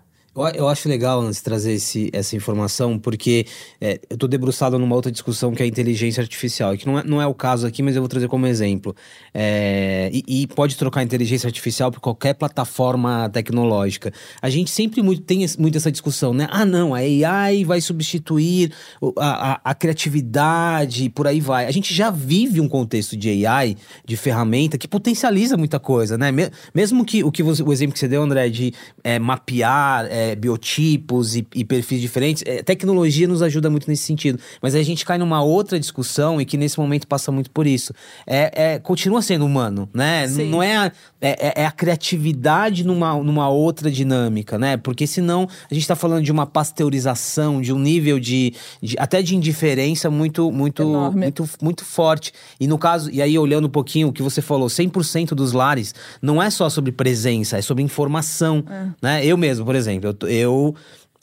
Eu, 0.54 0.68
acho 0.68 0.88
legal 0.88 1.20
antes 1.20 1.40
trazer 1.40 1.72
esse, 1.72 2.10
essa 2.12 2.36
informação, 2.36 2.98
porque 2.98 3.46
é, 3.80 4.00
eu 4.08 4.14
estou 4.14 4.28
debruçado 4.28 4.78
numa 4.78 4.94
outra 4.94 5.10
discussão 5.10 5.52
que 5.52 5.62
é 5.62 5.64
a 5.64 5.68
inteligência 5.68 6.20
artificial, 6.20 6.76
que 6.76 6.86
não 6.86 6.98
é, 6.98 7.04
não 7.04 7.22
é 7.22 7.26
o 7.26 7.34
caso 7.34 7.66
aqui, 7.66 7.82
mas 7.82 7.96
eu 7.96 8.02
vou 8.02 8.08
trazer 8.08 8.28
como 8.28 8.46
exemplo. 8.46 8.94
É, 9.34 10.10
e, 10.12 10.42
e, 10.42 10.46
pode 10.46 10.76
trocar 10.76 11.02
inteligência 11.02 11.46
artificial 11.46 11.90
por 11.90 12.00
qualquer 12.00 12.34
plataforma 12.34 13.28
tecnológica. 13.30 14.12
A 14.40 14.48
gente 14.48 14.70
sempre 14.70 15.02
muito, 15.02 15.22
tem 15.22 15.44
muito 15.58 15.76
essa 15.76 15.90
discussão, 15.90 16.32
né? 16.32 16.46
Ah, 16.50 16.64
não, 16.64 16.94
a 16.94 16.98
AI 16.98 17.64
vai 17.64 17.80
substituir 17.80 18.72
a, 19.18 19.52
a, 19.52 19.60
a 19.64 19.74
criatividade 19.74 21.08
por 21.10 21.26
aí 21.26 21.40
vai. 21.40 21.66
A 21.66 21.70
gente 21.70 21.92
já 21.94 22.10
vive 22.10 22.60
um 22.60 22.68
contexto 22.68 23.16
de 23.16 23.46
AI, 23.46 23.76
de 24.04 24.16
ferramenta, 24.16 24.78
que 24.78 24.86
potencializa 24.86 25.56
muita 25.56 25.78
coisa, 25.78 26.16
né? 26.16 26.30
Mesmo 26.74 27.04
que 27.04 27.24
o, 27.24 27.32
que 27.32 27.42
você, 27.42 27.62
o 27.62 27.72
exemplo 27.72 27.92
que 27.92 27.98
você 27.98 28.08
deu, 28.08 28.22
André, 28.22 28.48
de 28.48 28.72
é, 29.02 29.18
mapear 29.18 30.06
é, 30.28 30.36
biotipos 30.36 31.36
e, 31.36 31.46
e, 31.54 31.64
perfis 31.64 32.00
diferentes, 32.00 32.42
é, 32.46 32.62
tecnologia 32.62 33.26
nos 33.26 33.42
ajuda 33.42 33.70
muito 33.70 33.88
nesse 33.88 34.04
sentido. 34.04 34.38
Mas 34.60 34.74
a 34.74 34.82
gente 34.82 35.04
cai 35.04 35.18
numa 35.18 35.42
outra 35.42 35.78
discussão 35.78 36.40
e 36.40 36.44
que 36.44 36.56
nesse 36.56 36.78
momento 36.78 37.06
passa 37.06 37.32
muito 37.32 37.50
por 37.50 37.66
isso. 37.66 37.92
É, 38.26 38.74
é 38.74 38.78
continua 38.78 39.22
sendo 39.22 39.44
humano, 39.44 39.88
né? 39.92 40.26
Sim. 40.28 40.50
Não 40.50 40.62
é 40.62 40.76
a, 40.76 40.92
é, 41.20 41.48
é, 41.48 41.62
é, 41.62 41.66
a 41.66 41.70
criatividade 41.70 42.84
numa, 42.84 43.14
numa 43.22 43.48
outra 43.48 43.90
dinâmica, 43.90 44.58
né? 44.58 44.76
Porque 44.76 45.06
senão 45.06 45.48
a 45.70 45.74
gente 45.74 45.82
está 45.82 45.96
falando 45.96 46.22
de 46.22 46.30
uma 46.30 46.46
pasteurização, 46.46 47.60
de 47.60 47.72
um 47.72 47.78
nível 47.78 48.20
de, 48.20 48.54
de 48.82 48.96
até 48.98 49.22
de 49.22 49.34
indiferença 49.34 50.10
muito, 50.10 50.52
muito, 50.52 50.86
muito, 51.12 51.48
muito 51.60 51.84
forte. 51.84 52.32
E 52.60 52.66
no 52.66 52.78
caso, 52.78 53.10
e 53.10 53.20
aí 53.20 53.38
olhando 53.38 53.66
um 53.66 53.70
pouquinho 53.70 54.08
o 54.08 54.12
que 54.12 54.22
você 54.22 54.40
falou, 54.40 54.68
100% 54.68 55.30
dos 55.30 55.52
lares 55.52 55.94
não 56.22 56.42
é 56.42 56.50
só 56.50 56.68
sobre 56.68 56.92
presença, 56.92 57.58
é 57.58 57.62
sobre 57.62 57.82
informação, 57.82 58.64
né? 59.02 59.24
Eu 59.24 59.36
mesmo, 59.36 59.64
por 59.64 59.74
exemplo, 59.74 60.07
eu, 60.08 60.28
eu 60.28 60.74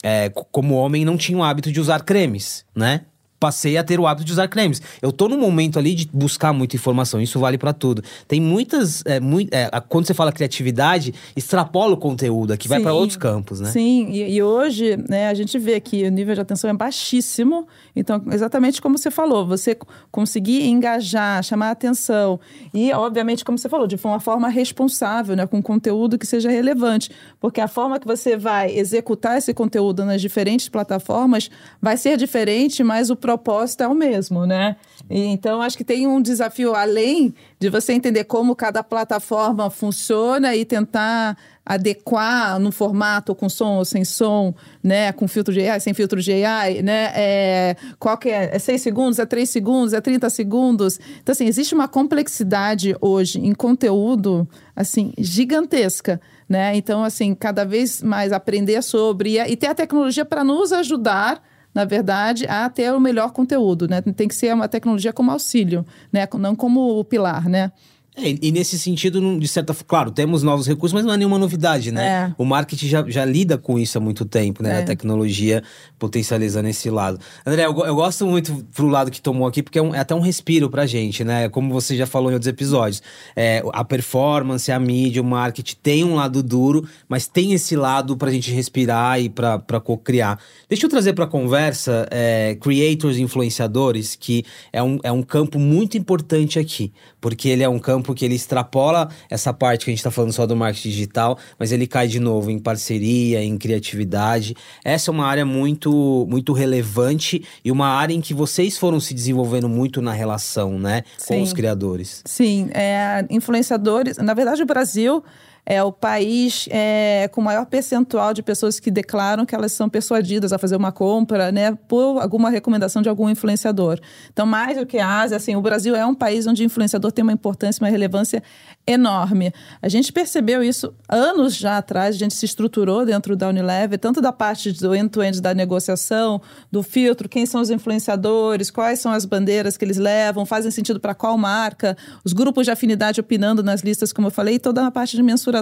é, 0.02 0.28
como 0.30 0.74
homem, 0.74 1.04
não 1.04 1.16
tinha 1.16 1.38
o 1.38 1.42
hábito 1.42 1.72
de 1.72 1.80
usar 1.80 2.02
cremes, 2.02 2.64
né? 2.74 3.02
Passei 3.38 3.76
a 3.76 3.84
ter 3.84 4.00
o 4.00 4.06
hábito 4.06 4.24
de 4.24 4.32
usar 4.32 4.48
cremes. 4.48 4.80
Eu 5.00 5.12
tô 5.12 5.28
num 5.28 5.38
momento 5.38 5.78
ali 5.78 5.94
de 5.94 6.08
buscar 6.12 6.52
muita 6.52 6.76
informação, 6.76 7.20
isso 7.20 7.38
vale 7.38 7.58
para 7.58 7.72
tudo. 7.72 8.02
Tem 8.26 8.40
muitas. 8.40 9.02
É, 9.04 9.20
muito, 9.20 9.52
é, 9.52 9.68
quando 9.88 10.06
você 10.06 10.14
fala 10.14 10.32
criatividade, 10.32 11.14
extrapola 11.36 11.94
o 11.94 11.96
conteúdo 11.96 12.52
aqui, 12.52 12.68
vai 12.68 12.80
para 12.80 12.92
outros 12.92 13.16
campos, 13.16 13.60
né? 13.60 13.70
Sim, 13.70 14.08
e, 14.10 14.36
e, 14.36 14.42
hoje 14.42 14.96
né, 15.08 15.28
a 15.28 15.34
gente 15.34 15.58
vê 15.58 15.80
que 15.80 16.04
o 16.04 16.10
nível 16.10 16.34
de 16.34 16.40
atenção 16.40 16.70
é 16.70 16.74
baixíssimo. 16.74 17.66
Então, 17.94 18.22
exatamente 18.30 18.80
como 18.80 18.98
você 18.98 19.10
falou, 19.10 19.46
você 19.46 19.76
conseguir 20.10 20.66
engajar, 20.66 21.42
chamar 21.42 21.68
a 21.68 21.70
atenção 21.70 22.40
e, 22.72 22.92
obviamente, 22.92 23.44
como 23.44 23.58
você 23.58 23.68
falou, 23.68 23.86
de 23.86 23.96
uma 23.96 24.20
forma 24.20 24.48
responsável, 24.48 25.36
né, 25.36 25.46
com 25.46 25.62
conteúdo 25.62 26.18
que 26.18 26.26
seja 26.26 26.50
relevante. 26.50 27.10
Porque 27.40 27.60
a 27.60 27.68
forma 27.68 27.98
que 27.98 28.06
você 28.06 28.36
vai 28.36 28.76
executar 28.76 29.38
esse 29.38 29.52
conteúdo 29.52 30.04
nas 30.04 30.20
diferentes 30.20 30.68
plataformas 30.68 31.50
vai 31.80 31.96
ser 31.96 32.16
diferente, 32.16 32.82
mas 32.82 33.10
o 33.10 33.16
propósito 33.26 33.82
é 33.82 33.88
o 33.88 33.94
mesmo, 33.94 34.46
né? 34.46 34.76
Então, 35.10 35.60
acho 35.60 35.76
que 35.76 35.82
tem 35.82 36.06
um 36.06 36.22
desafio 36.22 36.76
além 36.76 37.34
de 37.58 37.68
você 37.68 37.92
entender 37.92 38.22
como 38.22 38.54
cada 38.54 38.84
plataforma 38.84 39.68
funciona 39.68 40.54
e 40.54 40.64
tentar 40.64 41.36
adequar 41.64 42.60
no 42.60 42.70
formato 42.70 43.34
com 43.34 43.48
som 43.48 43.78
ou 43.78 43.84
sem 43.84 44.04
som, 44.04 44.54
né? 44.80 45.10
Com 45.10 45.26
filtro 45.26 45.52
de 45.52 45.68
AI, 45.68 45.80
sem 45.80 45.92
filtro 45.92 46.22
de 46.22 46.44
AI, 46.44 46.82
né? 46.82 47.10
É, 47.16 47.76
qual 47.98 48.16
que 48.16 48.28
é? 48.28 48.54
É 48.54 48.58
6 48.60 48.80
segundos? 48.80 49.18
É 49.18 49.26
3 49.26 49.50
segundos? 49.50 49.92
É 49.92 50.00
30 50.00 50.30
segundos? 50.30 51.00
Então, 51.20 51.32
assim, 51.32 51.46
existe 51.46 51.74
uma 51.74 51.88
complexidade 51.88 52.94
hoje 53.00 53.40
em 53.44 53.52
conteúdo, 53.52 54.48
assim, 54.76 55.12
gigantesca, 55.18 56.20
né? 56.48 56.76
Então, 56.76 57.02
assim, 57.02 57.34
cada 57.34 57.64
vez 57.64 58.00
mais 58.00 58.32
aprender 58.32 58.80
sobre 58.82 59.40
e 59.40 59.56
ter 59.56 59.66
a 59.66 59.74
tecnologia 59.74 60.24
para 60.24 60.44
nos 60.44 60.72
ajudar 60.72 61.42
na 61.76 61.84
verdade, 61.84 62.46
a 62.48 62.70
ter 62.70 62.90
o 62.90 62.98
melhor 62.98 63.32
conteúdo, 63.32 63.86
né? 63.86 64.00
Tem 64.00 64.26
que 64.26 64.34
ser 64.34 64.54
uma 64.54 64.66
tecnologia 64.66 65.12
como 65.12 65.30
auxílio, 65.30 65.84
né? 66.10 66.26
Não 66.40 66.56
como 66.56 66.98
o 66.98 67.04
pilar, 67.04 67.50
né? 67.50 67.70
É, 68.16 68.34
e 68.40 68.50
nesse 68.50 68.78
sentido, 68.78 69.38
de 69.38 69.46
certa 69.46 69.74
forma, 69.74 69.86
claro, 69.86 70.10
temos 70.10 70.42
novos 70.42 70.66
recursos, 70.66 70.94
mas 70.94 71.04
não 71.04 71.12
é 71.12 71.18
nenhuma 71.18 71.38
novidade, 71.38 71.92
né? 71.92 72.06
É. 72.06 72.34
O 72.38 72.46
marketing 72.46 72.88
já, 72.88 73.04
já 73.06 73.24
lida 73.26 73.58
com 73.58 73.78
isso 73.78 73.98
há 73.98 74.00
muito 74.00 74.24
tempo, 74.24 74.62
né? 74.62 74.78
É. 74.78 74.82
A 74.82 74.84
tecnologia 74.86 75.62
potencializando 75.98 76.66
esse 76.66 76.88
lado. 76.88 77.20
André, 77.44 77.66
eu, 77.66 77.76
eu 77.84 77.94
gosto 77.94 78.26
muito 78.26 78.64
pro 78.74 78.86
lado 78.88 79.10
que 79.10 79.20
tomou 79.20 79.46
aqui, 79.46 79.62
porque 79.62 79.78
é, 79.78 79.82
um, 79.82 79.94
é, 79.94 79.98
até 79.98 80.14
um 80.14 80.20
respiro 80.20 80.70
pra 80.70 80.86
gente, 80.86 81.24
né? 81.24 81.50
Como 81.50 81.70
você 81.72 81.94
já 81.94 82.06
falou 82.06 82.30
em 82.30 82.34
outros 82.34 82.48
episódios. 82.48 83.02
É, 83.34 83.62
a 83.72 83.84
performance, 83.84 84.72
a 84.72 84.80
mídia, 84.80 85.20
o 85.20 85.24
marketing 85.24 85.76
tem 85.82 86.02
um 86.02 86.14
lado 86.14 86.42
duro, 86.42 86.88
mas 87.06 87.26
tem 87.26 87.52
esse 87.52 87.76
lado 87.76 88.16
pra 88.16 88.30
gente 88.30 88.50
respirar 88.50 89.20
e 89.20 89.28
pra, 89.28 89.58
pra 89.58 89.78
co-criar. 89.78 90.38
Deixa 90.70 90.86
eu 90.86 90.90
trazer 90.90 91.12
pra 91.12 91.26
conversa 91.26 92.08
é, 92.10 92.56
creators 92.58 93.18
influenciadores, 93.18 94.16
que 94.16 94.42
é 94.72 94.82
um, 94.82 94.98
é 95.02 95.12
um 95.12 95.22
campo 95.22 95.58
muito 95.58 95.98
importante 95.98 96.58
aqui, 96.58 96.92
porque 97.20 97.50
ele 97.50 97.62
é 97.62 97.68
um 97.68 97.78
campo 97.78 98.05
porque 98.06 98.24
ele 98.24 98.34
extrapola 98.34 99.10
essa 99.28 99.52
parte 99.52 99.84
que 99.84 99.90
a 99.90 99.92
gente 99.92 99.98
está 99.98 100.10
falando 100.10 100.32
só 100.32 100.46
do 100.46 100.56
marketing 100.56 100.88
digital, 100.88 101.38
mas 101.58 101.72
ele 101.72 101.86
cai 101.86 102.06
de 102.06 102.20
novo 102.20 102.50
em 102.50 102.58
parceria, 102.58 103.42
em 103.42 103.58
criatividade. 103.58 104.56
Essa 104.84 105.10
é 105.10 105.12
uma 105.12 105.26
área 105.26 105.44
muito, 105.44 106.26
muito 106.30 106.52
relevante 106.52 107.44
e 107.64 107.70
uma 107.70 107.88
área 107.88 108.14
em 108.14 108.20
que 108.20 108.32
vocês 108.32 108.78
foram 108.78 109.00
se 109.00 109.12
desenvolvendo 109.12 109.68
muito 109.68 110.00
na 110.00 110.12
relação, 110.12 110.78
né, 110.78 111.02
Sim. 111.18 111.34
com 111.34 111.42
os 111.42 111.52
criadores. 111.52 112.22
Sim, 112.24 112.70
é, 112.72 113.26
influenciadores. 113.28 114.16
Na 114.18 114.32
verdade, 114.32 114.62
o 114.62 114.66
Brasil 114.66 115.22
é 115.68 115.82
o 115.82 115.90
país 115.90 116.68
é, 116.70 117.28
com 117.32 117.42
maior 117.42 117.66
percentual 117.66 118.32
de 118.32 118.40
pessoas 118.40 118.78
que 118.78 118.88
declaram 118.88 119.44
que 119.44 119.52
elas 119.52 119.72
são 119.72 119.88
persuadidas 119.88 120.52
a 120.52 120.58
fazer 120.58 120.76
uma 120.76 120.92
compra, 120.92 121.50
né, 121.50 121.76
por 121.88 122.22
alguma 122.22 122.48
recomendação 122.48 123.02
de 123.02 123.08
algum 123.08 123.28
influenciador. 123.28 123.98
Então, 124.32 124.46
mais 124.46 124.78
do 124.78 124.86
que 124.86 124.98
a 124.98 125.20
Ásia, 125.20 125.36
assim, 125.36 125.56
o 125.56 125.60
Brasil 125.60 125.96
é 125.96 126.06
um 126.06 126.14
país 126.14 126.46
onde 126.46 126.62
o 126.62 126.64
influenciador 126.64 127.10
tem 127.10 127.24
uma 127.24 127.32
importância, 127.32 127.82
uma 127.82 127.90
relevância 127.90 128.40
enorme. 128.86 129.52
A 129.82 129.88
gente 129.88 130.12
percebeu 130.12 130.62
isso 130.62 130.94
anos 131.08 131.56
já 131.56 131.78
atrás, 131.78 132.14
a 132.14 132.18
gente 132.18 132.34
se 132.34 132.46
estruturou 132.46 133.04
dentro 133.04 133.34
da 133.34 133.48
Unilever, 133.48 133.98
tanto 133.98 134.20
da 134.20 134.32
parte 134.32 134.70
do 134.70 134.94
end-to-end 134.94 135.38
-end 135.38 135.40
da 135.40 135.52
negociação, 135.52 136.40
do 136.70 136.80
filtro, 136.84 137.28
quem 137.28 137.44
são 137.44 137.60
os 137.60 137.70
influenciadores, 137.70 138.70
quais 138.70 139.00
são 139.00 139.10
as 139.10 139.24
bandeiras 139.24 139.76
que 139.76 139.84
eles 139.84 139.96
levam, 139.96 140.46
fazem 140.46 140.70
sentido 140.70 141.00
para 141.00 141.12
qual 141.12 141.36
marca, 141.36 141.96
os 142.24 142.32
grupos 142.32 142.66
de 142.66 142.70
afinidade 142.70 143.20
opinando 143.20 143.64
nas 143.64 143.80
listas, 143.80 144.12
como 144.12 144.28
eu 144.28 144.30
falei, 144.30 144.54
e 144.54 144.58
toda 144.60 144.86
a 144.86 144.90
parte 144.92 145.16
de 145.16 145.22
mensuração 145.24 145.55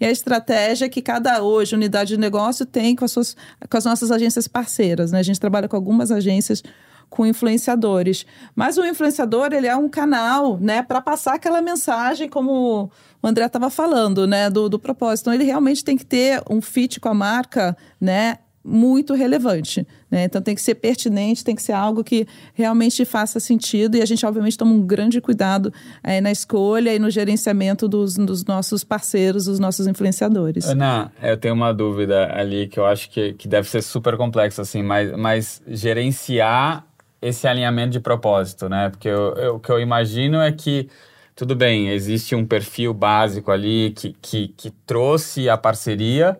e 0.00 0.04
a 0.04 0.10
estratégia 0.10 0.88
que 0.88 1.02
cada 1.02 1.42
hoje 1.42 1.74
unidade 1.74 2.10
de 2.10 2.20
negócio 2.20 2.66
tem 2.66 2.94
com 2.94 3.04
as, 3.04 3.12
suas, 3.12 3.36
com 3.68 3.76
as 3.76 3.84
nossas 3.84 4.10
agências 4.10 4.46
parceiras. 4.48 5.12
Né? 5.12 5.18
A 5.18 5.22
gente 5.22 5.40
trabalha 5.40 5.68
com 5.68 5.76
algumas 5.76 6.10
agências 6.10 6.62
com 7.08 7.24
influenciadores. 7.24 8.26
Mas 8.54 8.76
o 8.76 8.84
influenciador, 8.84 9.52
ele 9.52 9.66
é 9.66 9.76
um 9.76 9.88
canal, 9.88 10.58
né, 10.58 10.82
para 10.82 11.00
passar 11.00 11.34
aquela 11.34 11.62
mensagem, 11.62 12.28
como 12.28 12.90
o 13.22 13.26
André 13.26 13.46
estava 13.46 13.70
falando, 13.70 14.26
né, 14.26 14.50
do, 14.50 14.68
do 14.68 14.78
propósito. 14.78 15.24
Então, 15.24 15.34
ele 15.34 15.44
realmente 15.44 15.84
tem 15.84 15.96
que 15.96 16.04
ter 16.04 16.42
um 16.50 16.60
fit 16.60 17.00
com 17.00 17.08
a 17.08 17.14
marca, 17.14 17.76
né, 18.00 18.38
muito 18.66 19.14
relevante. 19.14 19.86
Né? 20.10 20.24
Então 20.24 20.42
tem 20.42 20.54
que 20.54 20.60
ser 20.60 20.74
pertinente, 20.74 21.44
tem 21.44 21.54
que 21.54 21.62
ser 21.62 21.72
algo 21.72 22.02
que 22.02 22.26
realmente 22.52 23.04
faça 23.04 23.38
sentido 23.38 23.96
e 23.96 24.02
a 24.02 24.04
gente, 24.04 24.26
obviamente, 24.26 24.58
toma 24.58 24.72
um 24.72 24.82
grande 24.84 25.20
cuidado 25.20 25.72
é, 26.02 26.20
na 26.20 26.32
escolha 26.32 26.94
e 26.94 26.98
no 26.98 27.08
gerenciamento 27.08 27.88
dos, 27.88 28.14
dos, 28.16 28.44
nossos 28.44 28.82
parceiros, 28.82 29.44
dos 29.44 29.60
nossos 29.60 29.86
influenciadores. 29.86 30.66
Ana, 30.66 31.12
eu 31.22 31.36
tenho 31.36 31.54
uma 31.54 31.72
dúvida 31.72 32.32
ali 32.34 32.66
que 32.66 32.78
eu 32.78 32.86
acho 32.86 33.08
que, 33.10 33.34
que 33.34 33.46
deve 33.46 33.68
ser 33.68 33.82
super 33.82 34.16
complexa, 34.16 34.62
assim, 34.62 34.82
mas, 34.82 35.12
mas 35.16 35.62
gerenciar 35.66 36.84
esse 37.22 37.46
alinhamento 37.46 37.90
de 37.90 38.00
propósito, 38.00 38.68
né? 38.68 38.90
Porque 38.90 39.08
eu, 39.08 39.34
eu, 39.34 39.54
o 39.56 39.60
que 39.60 39.70
eu 39.70 39.80
imagino 39.80 40.40
é 40.40 40.52
que, 40.52 40.88
tudo 41.34 41.54
bem, 41.54 41.88
existe 41.90 42.34
um 42.34 42.44
perfil 42.44 42.92
básico 42.92 43.50
ali 43.50 43.92
que, 43.96 44.14
que, 44.20 44.48
que 44.48 44.70
trouxe 44.86 45.48
a 45.48 45.56
parceria, 45.56 46.38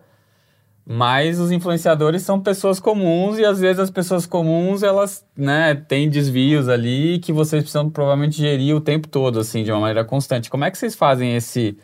mas 0.88 1.40
os 1.40 1.50
influenciadores 1.50 2.22
são 2.22 2.40
pessoas 2.40 2.78
comuns 2.78 3.38
e 3.38 3.44
às 3.44 3.58
vezes 3.58 3.80
as 3.80 3.90
pessoas 3.90 4.24
comuns 4.24 4.84
elas 4.84 5.24
né 5.36 5.74
têm 5.74 6.08
desvios 6.08 6.68
ali 6.68 7.18
que 7.18 7.32
vocês 7.32 7.60
precisam 7.62 7.90
provavelmente 7.90 8.36
gerir 8.36 8.76
o 8.76 8.80
tempo 8.80 9.08
todo 9.08 9.40
assim 9.40 9.64
de 9.64 9.72
uma 9.72 9.80
maneira 9.80 10.04
constante 10.04 10.48
como 10.48 10.64
é 10.64 10.70
que 10.70 10.78
vocês 10.78 10.94
fazem 10.94 11.34
esse 11.34 11.76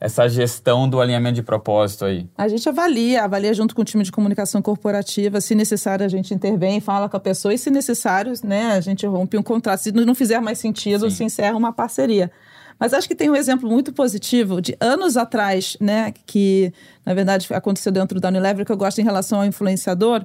essa 0.00 0.28
gestão 0.28 0.88
do 0.88 1.00
alinhamento 1.00 1.34
de 1.34 1.42
propósito 1.42 2.04
aí? 2.04 2.28
A 2.36 2.46
gente 2.46 2.68
avalia, 2.68 3.24
avalia 3.24 3.52
junto 3.52 3.74
com 3.74 3.82
o 3.82 3.84
time 3.84 4.04
de 4.04 4.12
comunicação 4.12 4.62
corporativa, 4.62 5.40
se 5.40 5.54
necessário 5.56 6.06
a 6.06 6.08
gente 6.08 6.32
intervém, 6.32 6.80
fala 6.80 7.08
com 7.08 7.16
a 7.16 7.20
pessoa 7.20 7.52
e 7.52 7.58
se 7.58 7.68
necessário, 7.68 8.32
né, 8.44 8.74
a 8.74 8.80
gente 8.80 9.04
rompe 9.06 9.36
um 9.36 9.42
contrato. 9.42 9.80
Se 9.80 9.90
não 9.90 10.14
fizer 10.14 10.40
mais 10.40 10.58
sentido, 10.58 11.10
Sim. 11.10 11.16
se 11.16 11.24
encerra 11.24 11.56
uma 11.56 11.72
parceria. 11.72 12.30
Mas 12.78 12.94
acho 12.94 13.08
que 13.08 13.14
tem 13.14 13.28
um 13.28 13.36
exemplo 13.36 13.68
muito 13.68 13.92
positivo 13.92 14.60
de 14.60 14.76
anos 14.80 15.16
atrás, 15.16 15.76
né, 15.80 16.12
que 16.26 16.72
na 17.04 17.14
verdade 17.14 17.46
aconteceu 17.52 17.90
dentro 17.90 18.20
da 18.20 18.28
Unilever, 18.28 18.64
que 18.64 18.72
eu 18.72 18.76
gosto 18.76 19.00
em 19.00 19.04
relação 19.04 19.40
ao 19.40 19.46
influenciador, 19.46 20.24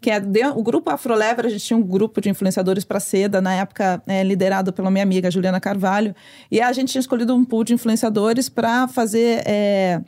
que 0.00 0.10
é 0.10 0.20
o 0.54 0.62
grupo 0.62 0.90
Afrolever, 0.90 1.46
a 1.46 1.48
gente 1.48 1.64
tinha 1.64 1.78
um 1.78 1.82
grupo 1.82 2.20
de 2.20 2.28
influenciadores 2.28 2.84
para 2.84 3.00
seda, 3.00 3.40
na 3.40 3.54
época 3.54 4.02
é, 4.06 4.22
liderado 4.22 4.70
pela 4.70 4.90
minha 4.90 5.02
amiga 5.02 5.30
Juliana 5.30 5.58
Carvalho, 5.58 6.14
e 6.50 6.60
a 6.60 6.70
gente 6.74 6.92
tinha 6.92 7.00
escolhido 7.00 7.34
um 7.34 7.42
pool 7.42 7.64
de 7.64 7.72
influenciadores 7.72 8.50
para 8.50 8.86
fazer 8.86 9.42
é, 9.46 10.02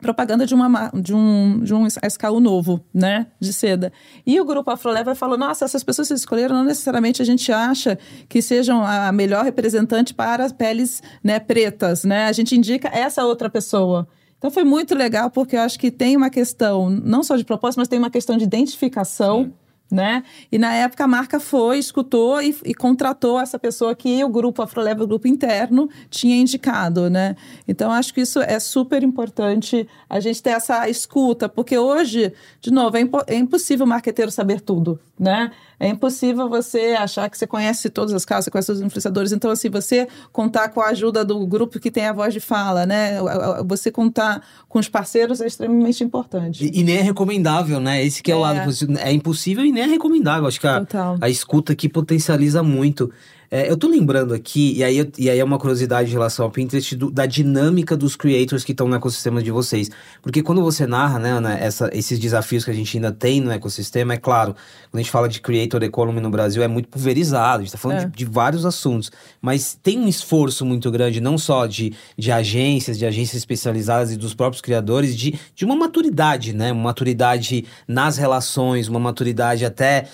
propaganda 0.00 0.46
de, 0.46 0.54
uma, 0.54 0.90
de, 0.94 1.14
um, 1.14 1.60
de 1.60 1.74
um 1.74 1.86
SKU 1.86 2.40
novo, 2.40 2.84
né, 2.92 3.26
de 3.40 3.52
seda. 3.52 3.92
E 4.26 4.40
o 4.40 4.44
grupo 4.44 4.70
Afrolever 4.70 5.14
falou, 5.14 5.38
nossa, 5.38 5.64
essas 5.64 5.82
pessoas 5.82 6.08
que 6.08 6.14
escolheram, 6.14 6.56
não 6.56 6.64
necessariamente 6.64 7.22
a 7.22 7.24
gente 7.24 7.50
acha 7.50 7.98
que 8.28 8.42
sejam 8.42 8.84
a 8.84 9.10
melhor 9.10 9.44
representante 9.44 10.12
para 10.12 10.44
as 10.44 10.52
peles 10.52 11.02
né, 11.22 11.38
pretas, 11.38 12.04
né? 12.04 12.26
A 12.26 12.32
gente 12.32 12.56
indica 12.56 12.88
essa 12.88 13.24
outra 13.24 13.48
pessoa. 13.48 14.06
Então 14.38 14.50
foi 14.50 14.64
muito 14.64 14.94
legal, 14.94 15.30
porque 15.30 15.56
eu 15.56 15.60
acho 15.60 15.78
que 15.78 15.90
tem 15.90 16.16
uma 16.16 16.28
questão, 16.28 16.90
não 16.90 17.22
só 17.22 17.36
de 17.36 17.44
propósito, 17.44 17.78
mas 17.78 17.88
tem 17.88 17.98
uma 17.98 18.10
questão 18.10 18.36
de 18.36 18.44
identificação. 18.44 19.44
Sim 19.44 19.65
né? 19.90 20.24
E 20.50 20.58
na 20.58 20.72
época 20.74 21.04
a 21.04 21.06
marca 21.06 21.38
foi, 21.38 21.78
escutou 21.78 22.42
e, 22.42 22.56
e 22.64 22.74
contratou 22.74 23.40
essa 23.40 23.58
pessoa 23.58 23.94
que 23.94 24.22
o 24.24 24.28
grupo 24.28 24.62
Afroleva, 24.62 25.04
o 25.04 25.06
grupo 25.06 25.28
interno, 25.28 25.88
tinha 26.10 26.36
indicado, 26.36 27.08
né? 27.08 27.36
Então 27.68 27.92
acho 27.92 28.12
que 28.12 28.20
isso 28.20 28.40
é 28.40 28.58
super 28.58 29.02
importante 29.02 29.86
a 30.08 30.18
gente 30.18 30.42
ter 30.42 30.50
essa 30.50 30.88
escuta, 30.88 31.48
porque 31.48 31.78
hoje, 31.78 32.32
de 32.60 32.70
novo, 32.70 32.96
é, 32.96 33.00
impo 33.00 33.22
é 33.26 33.36
impossível 33.36 33.86
o 33.86 33.88
marqueteiro 33.88 34.30
saber 34.30 34.60
tudo, 34.60 34.98
né? 35.18 35.50
É 35.78 35.88
impossível 35.88 36.48
você 36.48 36.96
achar 36.98 37.28
que 37.28 37.36
você 37.36 37.46
conhece 37.46 37.90
todas 37.90 38.14
as 38.14 38.24
casas, 38.24 38.48
conhece 38.48 38.66
todos 38.68 38.80
os 38.80 38.86
influenciadores. 38.86 39.32
Então, 39.32 39.50
assim, 39.50 39.68
você 39.68 40.08
contar 40.32 40.70
com 40.70 40.80
a 40.80 40.86
ajuda 40.86 41.22
do 41.22 41.46
grupo 41.46 41.78
que 41.78 41.90
tem 41.90 42.06
a 42.06 42.14
voz 42.14 42.32
de 42.32 42.40
fala, 42.40 42.86
né? 42.86 43.18
Você 43.66 43.90
contar 43.90 44.42
com 44.68 44.78
os 44.78 44.88
parceiros 44.88 45.40
é 45.42 45.46
extremamente 45.46 46.02
importante. 46.02 46.64
E, 46.64 46.80
e 46.80 46.82
nem 46.82 46.96
é 46.96 47.02
recomendável, 47.02 47.78
né? 47.78 48.02
Esse 48.02 48.22
que 48.22 48.30
é, 48.30 48.34
é, 48.34 48.36
o 48.38 48.40
lado 48.40 48.64
positivo. 48.64 48.98
É 48.98 49.12
impossível 49.12 49.64
e 49.66 49.72
nem 49.76 49.84
é 49.84 49.86
recomendável. 49.86 50.48
Acho 50.48 50.58
que 50.58 50.66
a, 50.66 50.84
a 51.20 51.28
escuta 51.28 51.72
aqui 51.72 51.88
potencializa 51.88 52.62
muito. 52.62 53.12
É, 53.50 53.70
eu 53.70 53.76
tô 53.76 53.88
lembrando 53.88 54.34
aqui, 54.34 54.74
e 54.76 54.84
aí, 54.84 55.10
e 55.18 55.30
aí 55.30 55.38
é 55.38 55.44
uma 55.44 55.58
curiosidade 55.58 56.08
em 56.08 56.12
relação 56.12 56.44
ao 56.44 56.50
Pinterest, 56.50 56.96
do, 56.96 57.10
da 57.10 57.26
dinâmica 57.26 57.96
dos 57.96 58.16
creators 58.16 58.64
que 58.64 58.72
estão 58.72 58.88
no 58.88 58.96
ecossistema 58.96 59.42
de 59.42 59.50
vocês. 59.50 59.90
Porque 60.22 60.42
quando 60.42 60.62
você 60.62 60.86
narra, 60.86 61.18
né, 61.18 61.30
Ana, 61.30 61.54
essa, 61.58 61.90
esses 61.92 62.18
desafios 62.18 62.64
que 62.64 62.70
a 62.70 62.74
gente 62.74 62.96
ainda 62.96 63.12
tem 63.12 63.40
no 63.40 63.50
ecossistema, 63.50 64.14
é 64.14 64.16
claro, 64.16 64.54
quando 64.90 65.00
a 65.00 65.02
gente 65.02 65.10
fala 65.10 65.28
de 65.28 65.40
creator 65.40 65.82
economy 65.82 66.20
no 66.20 66.30
Brasil, 66.30 66.62
é 66.62 66.68
muito 66.68 66.88
pulverizado, 66.88 67.60
a 67.60 67.62
gente 67.62 67.72
tá 67.72 67.78
falando 67.78 67.98
é. 67.98 68.04
de, 68.06 68.12
de, 68.12 68.24
vários 68.24 68.66
assuntos. 68.66 69.10
Mas 69.40 69.78
tem 69.80 69.98
um 69.98 70.08
esforço 70.08 70.64
muito 70.64 70.90
grande, 70.90 71.20
não 71.20 71.38
só 71.38 71.66
de, 71.66 71.92
de 72.18 72.32
agências, 72.32 72.98
de 72.98 73.06
agências 73.06 73.36
especializadas 73.36 74.12
e 74.12 74.16
dos 74.16 74.34
próprios 74.34 74.60
criadores, 74.60 75.16
de, 75.16 75.38
de 75.54 75.64
uma 75.64 75.76
maturidade, 75.76 76.52
né? 76.52 76.72
Uma 76.72 76.84
maturidade 76.84 77.64
nas 77.86 78.16
relações, 78.16 78.88
uma 78.88 79.00
maturidade 79.00 79.64
até 79.64 80.06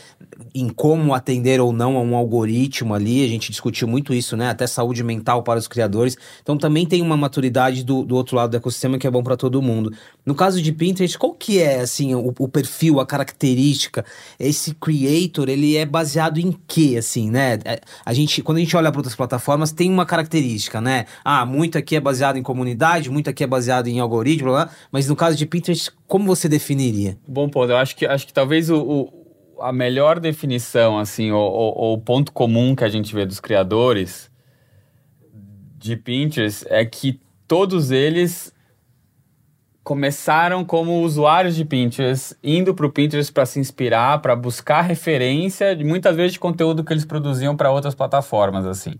em 0.54 0.68
como 0.68 1.14
atender 1.14 1.60
ou 1.60 1.72
não 1.72 1.96
a 1.96 2.00
um 2.00 2.16
algoritmo 2.16 2.94
ali, 2.94 3.24
a 3.24 3.28
gente 3.28 3.50
discutiu 3.50 3.86
muito 3.86 4.14
isso, 4.14 4.36
né? 4.36 4.50
Até 4.50 4.66
saúde 4.66 5.02
mental 5.02 5.42
para 5.42 5.58
os 5.58 5.68
criadores. 5.68 6.16
Então 6.42 6.56
também 6.56 6.86
tem 6.86 7.02
uma 7.02 7.16
maturidade 7.16 7.84
do, 7.84 8.04
do 8.04 8.14
outro 8.16 8.36
lado 8.36 8.50
do 8.50 8.56
ecossistema 8.56 8.98
que 8.98 9.06
é 9.06 9.10
bom 9.10 9.22
para 9.22 9.36
todo 9.36 9.62
mundo. 9.62 9.92
No 10.24 10.34
caso 10.34 10.62
de 10.62 10.72
Pinterest, 10.72 11.18
qual 11.18 11.34
que 11.34 11.60
é, 11.60 11.80
assim, 11.80 12.14
o, 12.14 12.32
o, 12.38 12.48
perfil, 12.48 13.00
a 13.00 13.06
característica? 13.06 14.04
Esse 14.38 14.74
creator, 14.74 15.48
ele 15.48 15.76
é 15.76 15.84
baseado 15.84 16.38
em 16.38 16.52
quê, 16.66 16.96
assim, 16.98 17.30
né? 17.30 17.58
É, 17.64 17.80
a 18.04 18.12
gente, 18.12 18.42
quando 18.42 18.58
a 18.58 18.60
gente 18.60 18.76
olha 18.76 18.90
para 18.90 19.00
outras 19.00 19.16
plataformas, 19.16 19.72
tem 19.72 19.90
uma 19.90 20.06
característica, 20.06 20.80
né? 20.80 21.06
Ah, 21.24 21.44
muito 21.44 21.76
aqui 21.76 21.96
é 21.96 22.00
baseado 22.00 22.36
em 22.36 22.42
comunidade, 22.42 23.10
muito 23.10 23.28
aqui 23.28 23.44
é 23.44 23.46
baseado 23.46 23.88
em 23.88 24.00
algoritmo, 24.00 24.50
blá, 24.50 24.64
blá, 24.64 24.74
mas 24.90 25.08
no 25.08 25.16
caso 25.16 25.36
de 25.36 25.46
Pinterest, 25.46 25.90
como 26.06 26.26
você 26.26 26.48
definiria? 26.48 27.16
Bom 27.26 27.48
ponto. 27.48 27.70
Eu 27.70 27.76
acho 27.76 27.96
que, 27.96 28.06
acho 28.06 28.26
que 28.26 28.32
talvez 28.32 28.70
o, 28.70 28.76
o 28.76 29.21
a 29.62 29.72
melhor 29.72 30.18
definição, 30.18 30.98
assim, 30.98 31.30
o 31.32 31.98
ponto 31.98 32.32
comum 32.32 32.74
que 32.74 32.84
a 32.84 32.88
gente 32.88 33.14
vê 33.14 33.24
dos 33.24 33.40
criadores 33.40 34.30
de 35.78 35.96
Pinterest 35.96 36.64
é 36.68 36.84
que 36.84 37.20
todos 37.46 37.90
eles 37.90 38.52
começaram 39.82 40.64
como 40.64 41.02
usuários 41.02 41.56
de 41.56 41.64
Pinterest, 41.64 42.36
indo 42.42 42.74
para 42.74 42.86
o 42.86 42.90
Pinterest 42.90 43.32
para 43.32 43.46
se 43.46 43.58
inspirar, 43.58 44.20
para 44.20 44.36
buscar 44.36 44.82
referência, 44.82 45.76
muitas 45.76 46.14
vezes 46.16 46.34
de 46.34 46.40
conteúdo 46.40 46.84
que 46.84 46.92
eles 46.92 47.04
produziam 47.04 47.56
para 47.56 47.70
outras 47.70 47.94
plataformas, 47.94 48.64
assim. 48.64 48.94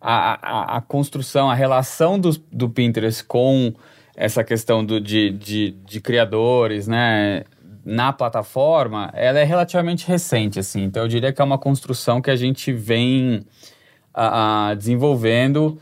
A, 0.00 0.74
a, 0.74 0.76
a, 0.76 0.80
construção, 0.80 1.50
a 1.50 1.54
relação 1.54 2.18
do, 2.18 2.30
do 2.52 2.68
Pinterest 2.68 3.24
com 3.24 3.74
essa 4.14 4.44
questão 4.44 4.84
do, 4.84 5.00
de, 5.00 5.30
de, 5.30 5.70
de 5.84 6.00
criadores, 6.00 6.86
né? 6.86 7.44
Na 7.86 8.12
plataforma, 8.12 9.12
ela 9.14 9.38
é 9.38 9.44
relativamente 9.44 10.08
recente, 10.08 10.58
assim. 10.58 10.82
Então, 10.82 11.04
eu 11.04 11.08
diria 11.08 11.32
que 11.32 11.40
é 11.40 11.44
uma 11.44 11.56
construção 11.56 12.20
que 12.20 12.32
a 12.32 12.34
gente 12.34 12.72
vem 12.72 13.46
a, 14.12 14.70
a 14.70 14.74
desenvolvendo, 14.74 15.78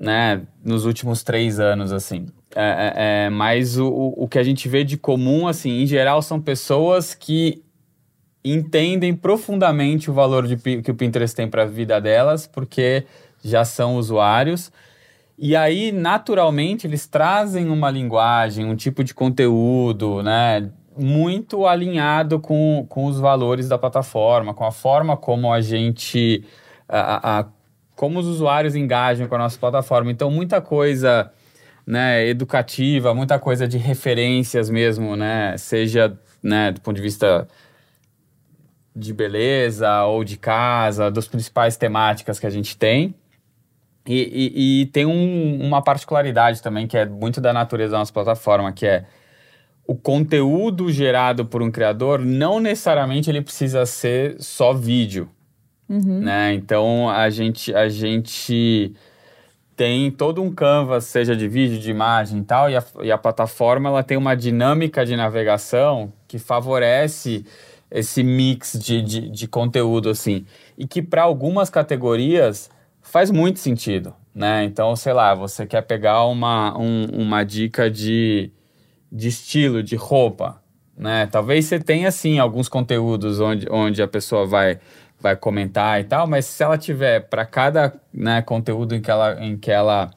né, 0.00 0.42
nos 0.64 0.84
últimos 0.84 1.22
três 1.22 1.60
anos, 1.60 1.92
assim. 1.92 2.26
É, 2.56 2.64
é, 2.64 3.26
é, 3.26 3.30
mas 3.30 3.78
o, 3.78 4.14
o 4.16 4.26
que 4.26 4.36
a 4.36 4.42
gente 4.42 4.68
vê 4.68 4.82
de 4.82 4.96
comum, 4.96 5.46
assim, 5.46 5.82
em 5.82 5.86
geral, 5.86 6.20
são 6.22 6.40
pessoas 6.40 7.14
que 7.14 7.62
entendem 8.44 9.14
profundamente 9.14 10.10
o 10.10 10.14
valor 10.14 10.44
de, 10.44 10.56
que 10.56 10.90
o 10.90 10.94
Pinterest 10.94 11.36
tem 11.36 11.48
para 11.48 11.62
a 11.62 11.66
vida 11.66 12.00
delas, 12.00 12.48
porque 12.48 13.04
já 13.44 13.64
são 13.64 13.94
usuários. 13.94 14.72
E 15.38 15.54
aí, 15.54 15.92
naturalmente, 15.92 16.84
eles 16.84 17.06
trazem 17.06 17.68
uma 17.68 17.92
linguagem, 17.92 18.64
um 18.64 18.74
tipo 18.74 19.04
de 19.04 19.14
conteúdo, 19.14 20.20
né? 20.20 20.68
Muito 20.98 21.66
alinhado 21.66 22.40
com, 22.40 22.84
com 22.88 23.06
os 23.06 23.18
valores 23.18 23.68
da 23.68 23.78
plataforma, 23.78 24.52
com 24.52 24.64
a 24.64 24.72
forma 24.72 25.16
como 25.16 25.52
a 25.52 25.60
gente. 25.60 26.44
A, 26.88 27.40
a, 27.40 27.46
como 27.94 28.18
os 28.20 28.26
usuários 28.26 28.76
engajam 28.76 29.26
com 29.26 29.34
a 29.34 29.38
nossa 29.38 29.58
plataforma. 29.58 30.10
Então, 30.10 30.30
muita 30.30 30.60
coisa 30.60 31.32
né, 31.86 32.26
educativa, 32.28 33.14
muita 33.14 33.38
coisa 33.38 33.66
de 33.66 33.76
referências 33.76 34.70
mesmo, 34.70 35.16
né? 35.16 35.56
Seja 35.56 36.16
né, 36.42 36.70
do 36.70 36.80
ponto 36.80 36.96
de 36.96 37.02
vista 37.02 37.48
de 38.94 39.12
beleza 39.12 40.04
ou 40.04 40.24
de 40.24 40.36
casa, 40.36 41.10
das 41.10 41.28
principais 41.28 41.76
temáticas 41.76 42.38
que 42.38 42.46
a 42.46 42.50
gente 42.50 42.76
tem. 42.76 43.14
E, 44.06 44.14
e, 44.14 44.82
e 44.82 44.86
tem 44.86 45.04
um, 45.04 45.64
uma 45.64 45.82
particularidade 45.82 46.62
também 46.62 46.86
que 46.86 46.96
é 46.96 47.04
muito 47.04 47.40
da 47.40 47.52
natureza 47.52 47.92
da 47.92 47.98
nossa 47.98 48.12
plataforma, 48.12 48.72
que 48.72 48.86
é 48.86 49.04
o 49.88 49.94
conteúdo 49.94 50.92
gerado 50.92 51.46
por 51.46 51.62
um 51.62 51.70
criador 51.70 52.20
não 52.20 52.60
necessariamente 52.60 53.30
ele 53.30 53.40
precisa 53.40 53.86
ser 53.86 54.36
só 54.38 54.74
vídeo, 54.74 55.30
uhum. 55.88 56.20
né? 56.20 56.52
Então 56.52 57.08
a 57.08 57.30
gente 57.30 57.74
a 57.74 57.88
gente 57.88 58.92
tem 59.74 60.10
todo 60.10 60.42
um 60.42 60.52
canvas, 60.52 61.04
seja 61.04 61.34
de 61.34 61.48
vídeo, 61.48 61.78
de 61.78 61.90
imagem 61.90 62.40
e 62.40 62.44
tal, 62.44 62.68
e 62.68 62.76
a, 62.76 62.84
e 63.00 63.10
a 63.10 63.16
plataforma 63.16 63.88
ela 63.88 64.02
tem 64.02 64.18
uma 64.18 64.34
dinâmica 64.34 65.06
de 65.06 65.16
navegação 65.16 66.12
que 66.26 66.38
favorece 66.38 67.46
esse 67.90 68.22
mix 68.22 68.78
de, 68.78 69.00
de, 69.00 69.30
de 69.30 69.48
conteúdo, 69.48 70.10
assim, 70.10 70.44
e 70.76 70.86
que 70.86 71.00
para 71.00 71.22
algumas 71.22 71.70
categorias 71.70 72.68
faz 73.00 73.30
muito 73.30 73.58
sentido, 73.58 74.14
né? 74.34 74.64
Então, 74.64 74.94
sei 74.94 75.14
lá, 75.14 75.34
você 75.34 75.64
quer 75.64 75.80
pegar 75.80 76.26
uma, 76.26 76.78
um, 76.78 77.06
uma 77.06 77.42
dica 77.42 77.90
de, 77.90 78.52
de 79.10 79.28
estilo, 79.28 79.82
de 79.82 79.96
roupa, 79.96 80.60
né? 80.96 81.26
Talvez 81.26 81.66
você 81.66 81.78
tenha, 81.78 82.08
assim, 82.08 82.38
alguns 82.38 82.68
conteúdos 82.68 83.40
onde, 83.40 83.66
onde 83.70 84.02
a 84.02 84.08
pessoa 84.08 84.46
vai 84.46 84.78
vai 85.20 85.36
comentar 85.36 86.00
e 86.00 86.04
tal, 86.04 86.26
mas 86.26 86.46
se 86.46 86.62
ela 86.62 86.78
tiver 86.78 87.20
para 87.28 87.44
cada 87.44 87.92
né, 88.12 88.40
conteúdo 88.42 88.94
em 88.94 89.00
que 89.00 89.10
ela, 89.10 89.44
em 89.44 89.56
que 89.56 89.70
ela 89.70 90.10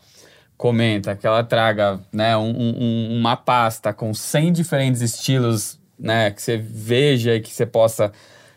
comenta, 0.55 1.15
que 1.15 1.25
ela 1.25 1.43
traga 1.43 1.99
né, 2.13 2.37
um, 2.37 2.51
um, 2.51 3.17
uma 3.19 3.35
pasta 3.35 3.91
com 3.93 4.13
100 4.13 4.53
diferentes 4.53 5.01
estilos, 5.01 5.79
né, 5.97 6.29
que 6.29 6.41
você 6.41 6.55
veja 6.57 7.35
e 7.35 7.41
que 7.41 7.49
você 7.49 7.65
possa 7.65 8.11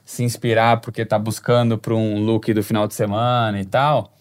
se 0.05 0.23
inspirar 0.23 0.83
porque 0.83 1.01
está 1.01 1.19
buscando 1.19 1.79
para 1.79 1.95
um 1.95 2.23
look 2.23 2.53
do 2.53 2.63
final 2.63 2.87
de 2.87 2.93
semana 2.93 3.59
e 3.59 3.65
tal, 3.65 4.14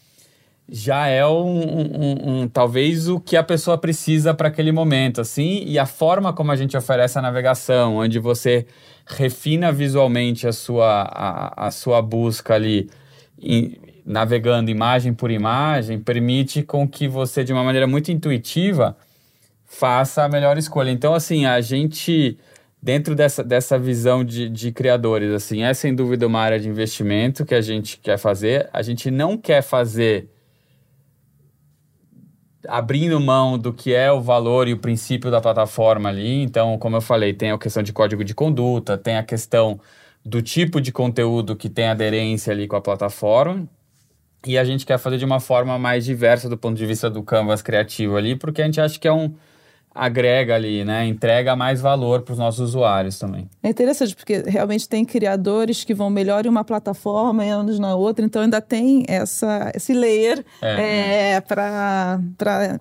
já 0.68 1.08
é 1.08 1.26
um, 1.26 1.60
um, 1.60 2.42
um, 2.42 2.48
talvez 2.48 3.10
o 3.10 3.20
que 3.20 3.36
a 3.36 3.44
pessoa 3.44 3.78
precisa 3.78 4.34
para 4.34 4.48
aquele 4.48 4.72
momento, 4.72 5.22
assim, 5.22 5.64
e 5.66 5.78
a 5.78 5.86
forma 5.86 6.34
como 6.34 6.52
a 6.52 6.56
gente 6.56 6.78
oferece 6.78 7.20
a 7.20 7.22
navegação, 7.22 7.98
onde 7.98 8.18
você 8.18 8.66
refina 9.06 9.72
visualmente 9.72 10.48
a 10.48 10.54
sua, 10.54 11.04
a, 11.04 11.68
a 11.68 11.72
sua 11.72 12.02
busca 12.02 12.56
ali, 12.56 12.90
em, 13.42 13.78
navegando 14.06 14.72
imagem 14.72 15.14
por 15.14 15.32
imagem, 15.32 16.00
permite 16.00 16.64
com 16.64 16.88
que 16.88 17.08
você, 17.08 17.44
de 17.44 17.52
uma 17.52 17.64
maneira 17.64 17.88
muito 17.88 18.12
intuitiva, 18.12 18.96
faça 19.66 20.24
a 20.24 20.30
melhor 20.30 20.58
escolha. 20.58 20.92
Então, 20.92 21.14
assim, 21.14 21.46
a 21.46 21.60
gente, 21.60 22.38
dentro 22.82 23.16
dessa, 23.16 23.44
dessa 23.44 23.78
visão 23.78 24.24
de, 24.24 24.50
de 24.50 24.72
criadores, 24.72 25.32
assim, 25.34 25.64
é 25.64 25.74
sem 25.74 25.94
dúvida 25.94 26.26
uma 26.26 26.40
área 26.40 26.60
de 26.60 26.70
investimento 26.70 27.46
que 27.46 27.56
a 27.56 27.62
gente 27.62 27.98
quer 27.98 28.18
fazer. 28.18 28.70
A 28.72 28.82
gente 28.82 29.12
não 29.12 29.38
quer 29.38 29.62
fazer 29.62 30.30
abrindo 32.68 33.20
mão 33.20 33.58
do 33.58 33.74
que 33.74 33.94
é 33.94 34.12
o 34.12 34.22
valor 34.22 34.68
e 34.68 34.74
o 34.74 34.78
princípio 34.78 35.30
da 35.30 35.42
plataforma 35.42 36.10
ali. 36.10 36.42
Então, 36.42 36.78
como 36.78 36.96
eu 36.96 37.02
falei, 37.02 37.34
tem 37.34 37.52
a 37.52 37.58
questão 37.58 37.84
de 37.84 37.94
código 37.94 38.24
de 38.24 38.34
conduta, 38.34 38.98
tem 38.98 39.18
a 39.18 39.24
questão 39.24 39.80
do 40.26 40.42
tipo 40.42 40.80
de 40.80 40.92
conteúdo 40.92 41.56
que 41.56 41.70
tem 41.70 41.88
aderência 41.88 42.54
ali 42.54 42.68
com 42.68 42.76
a 42.76 42.82
plataforma. 42.82 43.68
E 44.46 44.58
a 44.58 44.64
gente 44.64 44.86
quer 44.86 44.98
fazer 44.98 45.18
de 45.18 45.26
uma 45.26 45.40
forma 45.40 45.80
mais 45.80 46.04
diversa 46.04 46.50
do 46.50 46.58
ponto 46.58 46.78
de 46.78 46.86
vista 46.86 47.10
do 47.10 47.24
canvas 47.24 47.62
criativo 47.62 48.18
ali, 48.18 48.36
porque 48.36 48.62
a 48.62 48.66
gente 48.66 48.80
acha 48.80 49.00
que 49.00 49.08
é 49.08 49.14
um, 49.14 49.34
agrega 49.94 50.56
ali, 50.56 50.84
né? 50.84 51.06
Entrega 51.06 51.56
mais 51.56 51.80
valor 51.80 52.22
para 52.22 52.34
os 52.34 52.40
nossos 52.40 52.60
usuários 52.60 53.20
também. 53.20 53.48
É 53.62 53.70
interessante, 53.70 54.16
porque 54.16 54.44
realmente 54.48 54.90
tem 54.90 55.06
criadores 55.06 55.84
que 55.84 55.94
vão 55.94 56.10
melhor 56.10 56.46
em 56.46 56.50
uma 56.50 56.64
plataforma 56.64 57.46
e 57.46 57.50
anos 57.50 57.78
na 57.80 57.96
outra, 57.96 58.26
então 58.26 58.42
ainda 58.42 58.60
tem 58.60 59.06
essa, 59.08 59.72
esse 59.76 59.94
layer 59.94 60.44
é, 60.62 61.34
é, 61.34 61.42
para 61.42 62.20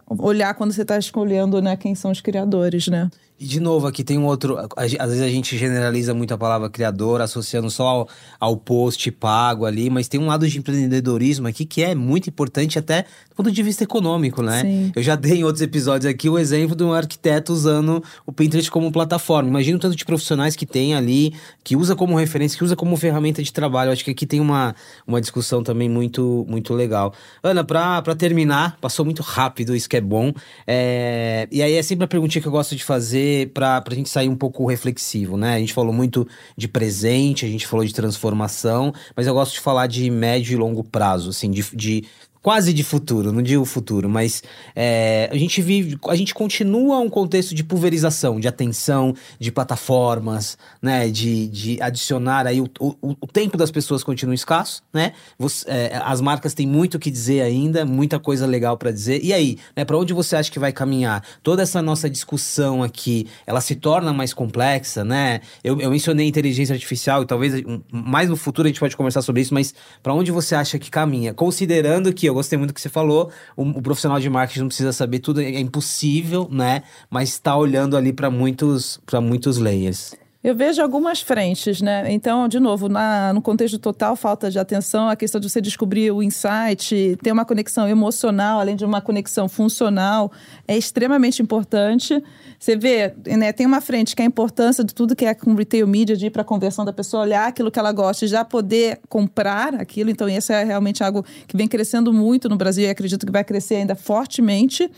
olhar 0.08 0.54
quando 0.54 0.72
você 0.72 0.82
está 0.82 0.96
escolhendo 0.98 1.60
né, 1.60 1.76
quem 1.76 1.94
são 1.94 2.10
os 2.10 2.20
criadores, 2.20 2.88
né? 2.88 3.10
E 3.42 3.44
de 3.44 3.58
novo, 3.58 3.88
aqui 3.88 4.04
tem 4.04 4.16
um 4.16 4.24
outro. 4.24 4.56
Às 4.76 4.92
vezes 4.92 5.20
a 5.20 5.28
gente 5.28 5.58
generaliza 5.58 6.14
muito 6.14 6.32
a 6.32 6.38
palavra 6.38 6.70
criador, 6.70 7.20
associando 7.20 7.68
só 7.72 7.88
ao, 7.88 8.08
ao 8.38 8.56
post 8.56 9.10
pago 9.10 9.66
ali, 9.66 9.90
mas 9.90 10.06
tem 10.06 10.20
um 10.20 10.26
lado 10.26 10.48
de 10.48 10.56
empreendedorismo 10.56 11.48
aqui 11.48 11.64
que 11.64 11.82
é 11.82 11.92
muito 11.92 12.28
importante, 12.28 12.78
até 12.78 13.02
do 13.02 13.34
ponto 13.34 13.50
de 13.50 13.62
vista 13.64 13.82
econômico, 13.82 14.44
né? 14.44 14.60
Sim. 14.60 14.92
Eu 14.94 15.02
já 15.02 15.16
dei 15.16 15.38
em 15.38 15.42
outros 15.42 15.60
episódios 15.60 16.08
aqui 16.08 16.28
o 16.28 16.38
exemplo 16.38 16.76
de 16.76 16.84
um 16.84 16.92
arquiteto 16.92 17.52
usando 17.52 18.00
o 18.24 18.32
Pinterest 18.32 18.70
como 18.70 18.92
plataforma. 18.92 19.48
Imagina 19.48 19.76
o 19.76 19.80
tanto 19.80 19.96
de 19.96 20.04
profissionais 20.04 20.54
que 20.54 20.64
tem 20.64 20.94
ali, 20.94 21.34
que 21.64 21.74
usa 21.74 21.96
como 21.96 22.16
referência, 22.16 22.56
que 22.56 22.62
usa 22.62 22.76
como 22.76 22.96
ferramenta 22.96 23.42
de 23.42 23.52
trabalho. 23.52 23.88
Eu 23.88 23.92
acho 23.92 24.04
que 24.04 24.12
aqui 24.12 24.24
tem 24.24 24.38
uma, 24.38 24.72
uma 25.04 25.20
discussão 25.20 25.64
também 25.64 25.88
muito, 25.88 26.46
muito 26.48 26.72
legal. 26.74 27.12
Ana, 27.42 27.64
pra, 27.64 28.02
pra 28.02 28.14
terminar, 28.14 28.78
passou 28.80 29.04
muito 29.04 29.20
rápido, 29.20 29.74
isso 29.74 29.88
que 29.88 29.96
é 29.96 30.00
bom. 30.00 30.32
É... 30.64 31.48
E 31.50 31.60
aí 31.60 31.72
é 31.72 31.82
sempre 31.82 32.04
a 32.04 32.08
perguntinha 32.08 32.40
que 32.40 32.46
eu 32.46 32.52
gosto 32.52 32.76
de 32.76 32.84
fazer 32.84 33.31
para 33.54 33.82
a 33.86 33.94
gente 33.94 34.08
sair 34.08 34.28
um 34.28 34.36
pouco 34.36 34.66
reflexivo, 34.66 35.36
né? 35.36 35.54
A 35.54 35.58
gente 35.58 35.72
falou 35.72 35.92
muito 35.92 36.26
de 36.56 36.68
presente, 36.68 37.44
a 37.44 37.48
gente 37.48 37.66
falou 37.66 37.84
de 37.84 37.92
transformação, 37.92 38.92
mas 39.16 39.26
eu 39.26 39.34
gosto 39.34 39.52
de 39.52 39.60
falar 39.60 39.86
de 39.86 40.10
médio 40.10 40.54
e 40.54 40.56
longo 40.56 40.84
prazo, 40.84 41.30
assim, 41.30 41.50
de, 41.50 41.64
de 41.74 42.04
quase 42.42 42.72
de 42.72 42.82
futuro, 42.82 43.32
não 43.32 43.40
digo 43.40 43.64
futuro, 43.64 44.08
mas 44.08 44.42
é, 44.74 45.28
a 45.30 45.36
gente 45.36 45.62
vive, 45.62 45.96
a 46.08 46.16
gente 46.16 46.34
continua 46.34 46.98
um 46.98 47.08
contexto 47.08 47.54
de 47.54 47.62
pulverização, 47.62 48.40
de 48.40 48.48
atenção, 48.48 49.14
de 49.38 49.52
plataformas, 49.52 50.58
né, 50.82 51.08
de, 51.08 51.46
de 51.46 51.80
adicionar 51.80 52.46
aí 52.46 52.60
o, 52.60 52.68
o, 52.80 53.16
o 53.20 53.26
tempo 53.28 53.56
das 53.56 53.70
pessoas 53.70 54.02
continua 54.02 54.34
escasso, 54.34 54.82
né? 54.92 55.12
Você, 55.38 55.70
é, 55.70 56.00
as 56.04 56.20
marcas 56.20 56.52
têm 56.52 56.66
muito 56.66 56.96
o 56.96 56.98
que 56.98 57.10
dizer 57.10 57.42
ainda, 57.42 57.84
muita 57.84 58.18
coisa 58.18 58.44
legal 58.44 58.76
para 58.76 58.90
dizer. 58.90 59.22
E 59.22 59.32
aí, 59.32 59.58
né, 59.76 59.84
para 59.84 59.96
onde 59.96 60.12
você 60.12 60.34
acha 60.34 60.50
que 60.50 60.58
vai 60.58 60.72
caminhar? 60.72 61.22
Toda 61.42 61.62
essa 61.62 61.80
nossa 61.80 62.10
discussão 62.10 62.82
aqui, 62.82 63.28
ela 63.46 63.60
se 63.60 63.76
torna 63.76 64.12
mais 64.12 64.34
complexa, 64.34 65.04
né? 65.04 65.40
Eu, 65.62 65.80
eu 65.80 65.90
mencionei 65.90 66.26
inteligência 66.26 66.72
artificial 66.72 67.22
e 67.22 67.26
talvez 67.26 67.62
mais 67.92 68.28
no 68.28 68.36
futuro 68.36 68.66
a 68.66 68.70
gente 68.70 68.80
pode 68.80 68.96
conversar 68.96 69.22
sobre 69.22 69.42
isso, 69.42 69.54
mas 69.54 69.72
para 70.02 70.12
onde 70.12 70.32
você 70.32 70.56
acha 70.56 70.78
que 70.78 70.90
caminha? 70.90 71.32
Considerando 71.32 72.12
que 72.12 72.31
eu 72.32 72.34
gostei 72.34 72.58
muito 72.58 72.70
do 72.70 72.74
que 72.74 72.80
você 72.80 72.88
falou. 72.88 73.30
O, 73.56 73.62
o, 73.62 73.82
profissional 73.82 74.18
de 74.18 74.28
marketing 74.28 74.60
não 74.60 74.68
precisa 74.68 74.92
saber 74.92 75.20
tudo, 75.20 75.40
é 75.40 75.60
impossível, 75.60 76.48
né? 76.50 76.82
Mas 77.08 77.30
está 77.30 77.56
olhando 77.56 77.96
ali 77.96 78.12
para 78.12 78.30
muitos, 78.30 79.00
muitos 79.22 79.58
layers. 79.58 80.14
Eu 80.44 80.56
vejo 80.56 80.82
algumas 80.82 81.20
frentes, 81.20 81.80
né? 81.80 82.12
Então, 82.12 82.48
de 82.48 82.58
novo, 82.58 82.88
na, 82.88 83.32
no 83.32 83.40
contexto 83.40 83.78
total, 83.78 84.16
falta 84.16 84.50
de 84.50 84.58
atenção, 84.58 85.08
a 85.08 85.14
questão 85.14 85.40
de 85.40 85.48
você 85.48 85.60
descobrir 85.60 86.10
o 86.10 86.20
insight, 86.20 87.16
ter 87.22 87.30
uma 87.30 87.44
conexão 87.44 87.86
emocional, 87.86 88.58
além 88.58 88.74
de 88.74 88.84
uma 88.84 89.00
conexão 89.00 89.48
funcional, 89.48 90.32
é 90.66 90.76
extremamente 90.76 91.40
importante. 91.40 92.20
Você 92.58 92.74
vê, 92.74 93.14
né, 93.24 93.52
tem 93.52 93.64
uma 93.66 93.80
frente 93.80 94.16
que 94.16 94.22
é 94.22 94.24
a 94.24 94.26
importância 94.26 94.82
de 94.82 94.92
tudo 94.92 95.14
que 95.14 95.24
é 95.24 95.32
com 95.32 95.54
retail 95.54 95.86
media, 95.86 96.16
de 96.16 96.26
ir 96.26 96.30
para 96.30 96.42
a 96.42 96.44
conversão 96.44 96.84
da 96.84 96.92
pessoa, 96.92 97.22
olhar 97.22 97.46
aquilo 97.46 97.70
que 97.70 97.78
ela 97.78 97.92
gosta 97.92 98.24
e 98.24 98.28
já 98.28 98.44
poder 98.44 98.98
comprar 99.08 99.76
aquilo. 99.76 100.10
Então, 100.10 100.28
isso 100.28 100.52
é 100.52 100.64
realmente 100.64 101.04
algo 101.04 101.24
que 101.46 101.56
vem 101.56 101.68
crescendo 101.68 102.12
muito 102.12 102.48
no 102.48 102.56
Brasil 102.56 102.84
e 102.84 102.90
acredito 102.90 103.24
que 103.24 103.30
vai 103.30 103.44
crescer 103.44 103.76
ainda 103.76 103.94
fortemente. 103.94 104.90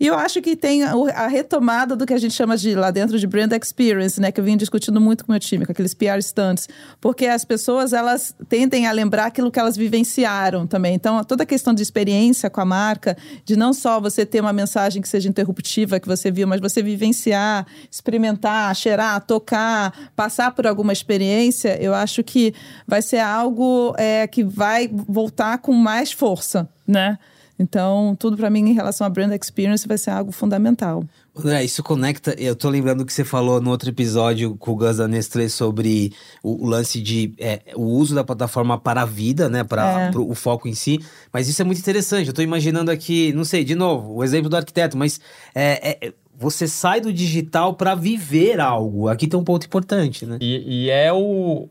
E 0.00 0.06
eu 0.06 0.14
acho 0.14 0.40
que 0.40 0.54
tem 0.54 0.84
a 0.84 1.26
retomada 1.26 1.96
do 1.96 2.06
que 2.06 2.14
a 2.14 2.18
gente 2.18 2.32
chama 2.32 2.56
de 2.56 2.72
lá 2.74 2.90
dentro 2.92 3.18
de 3.18 3.26
brand 3.26 3.52
experience, 3.52 4.20
né? 4.20 4.30
Que 4.30 4.38
eu 4.38 4.44
vim 4.44 4.56
discutindo 4.88 5.00
muito 5.00 5.24
com 5.24 5.32
o 5.32 5.34
meu 5.34 5.40
time, 5.40 5.64
com 5.64 5.72
aqueles 5.72 5.94
PR 5.94 6.18
stunts. 6.20 6.68
Porque 7.00 7.26
as 7.26 7.44
pessoas, 7.44 7.92
elas 7.92 8.34
tendem 8.48 8.86
a 8.86 8.92
lembrar 8.92 9.26
aquilo 9.26 9.50
que 9.50 9.58
elas 9.58 9.76
vivenciaram 9.76 10.66
também. 10.66 10.94
Então, 10.94 11.22
toda 11.24 11.42
a 11.42 11.46
questão 11.46 11.74
de 11.74 11.82
experiência 11.82 12.50
com 12.50 12.60
a 12.60 12.64
marca, 12.64 13.16
de 13.44 13.56
não 13.56 13.72
só 13.72 14.00
você 14.00 14.24
ter 14.24 14.40
uma 14.40 14.52
mensagem 14.52 15.00
que 15.00 15.08
seja 15.08 15.28
interruptiva, 15.28 16.00
que 16.00 16.08
você 16.08 16.30
viu, 16.30 16.46
mas 16.46 16.60
você 16.60 16.82
vivenciar, 16.82 17.66
experimentar, 17.90 18.74
cheirar, 18.74 19.20
tocar, 19.24 20.10
passar 20.16 20.52
por 20.52 20.66
alguma 20.66 20.92
experiência, 20.92 21.80
eu 21.82 21.94
acho 21.94 22.24
que 22.24 22.54
vai 22.86 23.02
ser 23.02 23.18
algo 23.18 23.94
é, 23.98 24.26
que 24.26 24.42
vai 24.42 24.88
voltar 24.88 25.58
com 25.58 25.72
mais 25.72 26.12
força, 26.12 26.68
né? 26.86 27.18
Então, 27.58 28.14
tudo 28.16 28.36
para 28.36 28.48
mim 28.48 28.70
em 28.70 28.72
relação 28.72 29.04
à 29.04 29.10
brand 29.10 29.32
experience 29.32 29.88
vai 29.88 29.98
ser 29.98 30.10
algo 30.10 30.30
fundamental. 30.30 31.02
André, 31.38 31.64
isso 31.64 31.82
conecta. 31.82 32.34
Eu 32.38 32.56
tô 32.56 32.68
lembrando 32.68 33.04
que 33.06 33.12
você 33.12 33.24
falou 33.24 33.60
no 33.60 33.70
outro 33.70 33.88
episódio 33.88 34.56
com 34.56 34.72
o 34.72 34.76
Gus 34.76 34.96
da 34.96 35.06
Nestlé 35.06 35.48
sobre 35.48 36.12
o, 36.42 36.64
o 36.64 36.68
lance 36.68 37.00
de 37.00 37.32
é, 37.38 37.60
o 37.76 37.82
uso 37.82 38.14
da 38.14 38.24
plataforma 38.24 38.78
para 38.78 39.02
a 39.02 39.04
vida, 39.04 39.48
né? 39.48 39.62
Para 39.62 40.10
é. 40.12 40.16
o 40.16 40.34
foco 40.34 40.66
em 40.66 40.74
si. 40.74 40.98
Mas 41.32 41.48
isso 41.48 41.62
é 41.62 41.64
muito 41.64 41.78
interessante. 41.78 42.28
Eu 42.28 42.34
tô 42.34 42.42
imaginando 42.42 42.90
aqui, 42.90 43.32
não 43.32 43.44
sei, 43.44 43.62
de 43.62 43.74
novo, 43.74 44.14
o 44.14 44.24
exemplo 44.24 44.50
do 44.50 44.56
arquiteto, 44.56 44.96
mas 44.96 45.20
é, 45.54 46.06
é 46.06 46.12
você 46.36 46.68
sai 46.68 47.00
do 47.00 47.12
digital 47.12 47.74
para 47.74 47.94
viver 47.94 48.60
algo. 48.60 49.08
Aqui 49.08 49.26
tem 49.26 49.38
um 49.38 49.44
ponto 49.44 49.66
importante, 49.66 50.24
né? 50.24 50.38
E, 50.40 50.84
e 50.86 50.90
é 50.90 51.12
o, 51.12 51.68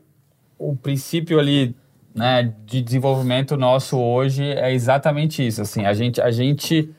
o 0.58 0.76
princípio 0.76 1.38
ali 1.38 1.74
né, 2.14 2.52
de 2.66 2.82
desenvolvimento 2.82 3.56
nosso 3.56 3.98
hoje 3.98 4.44
é 4.44 4.72
exatamente 4.72 5.46
isso. 5.46 5.62
Assim, 5.62 5.86
a 5.86 5.94
gente, 5.94 6.20
a 6.20 6.30
gente 6.30 6.90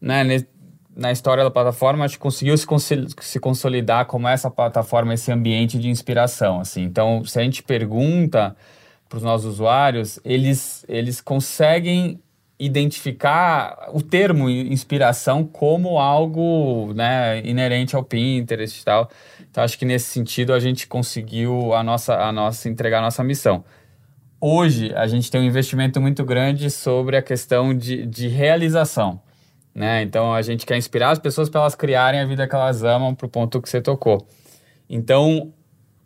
né, 0.00 0.22
na 0.96 1.10
história 1.10 1.42
da 1.42 1.50
plataforma, 1.50 2.04
a 2.04 2.06
gente 2.06 2.18
conseguiu 2.18 2.56
se 2.56 3.40
consolidar 3.40 4.06
como 4.06 4.28
essa 4.28 4.50
plataforma, 4.50 5.14
esse 5.14 5.32
ambiente 5.32 5.78
de 5.78 5.88
inspiração, 5.88 6.60
assim. 6.60 6.82
Então, 6.82 7.24
se 7.24 7.38
a 7.38 7.42
gente 7.42 7.62
pergunta 7.62 8.56
para 9.08 9.16
os 9.16 9.22
nossos 9.22 9.46
usuários, 9.46 10.20
eles, 10.24 10.84
eles 10.88 11.20
conseguem 11.20 12.20
identificar 12.58 13.90
o 13.92 14.00
termo 14.00 14.48
inspiração 14.48 15.44
como 15.44 15.98
algo 15.98 16.92
né, 16.94 17.40
inerente 17.44 17.96
ao 17.96 18.04
Pinterest 18.04 18.80
e 18.80 18.84
tal. 18.84 19.10
Então, 19.50 19.64
acho 19.64 19.76
que 19.76 19.84
nesse 19.84 20.06
sentido 20.06 20.52
a 20.52 20.60
gente 20.60 20.86
conseguiu 20.86 21.74
a 21.74 21.82
nossa, 21.82 22.14
a 22.14 22.30
nossa 22.30 22.68
entregar 22.68 22.98
a 22.98 23.02
nossa 23.02 23.24
missão. 23.24 23.64
Hoje, 24.40 24.94
a 24.94 25.06
gente 25.06 25.30
tem 25.30 25.40
um 25.40 25.44
investimento 25.44 26.00
muito 26.00 26.24
grande 26.24 26.70
sobre 26.70 27.16
a 27.16 27.22
questão 27.22 27.76
de, 27.76 28.06
de 28.06 28.28
realização. 28.28 29.20
Né? 29.74 30.02
Então, 30.02 30.32
a 30.32 30.40
gente 30.40 30.64
quer 30.64 30.76
inspirar 30.76 31.10
as 31.10 31.18
pessoas 31.18 31.48
para 31.48 31.62
elas 31.62 31.74
criarem 31.74 32.20
a 32.20 32.24
vida 32.24 32.46
que 32.46 32.54
elas 32.54 32.84
amam 32.84 33.14
para 33.14 33.26
o 33.26 33.28
ponto 33.28 33.60
que 33.60 33.68
você 33.68 33.80
tocou. 33.80 34.26
Então, 34.88 35.52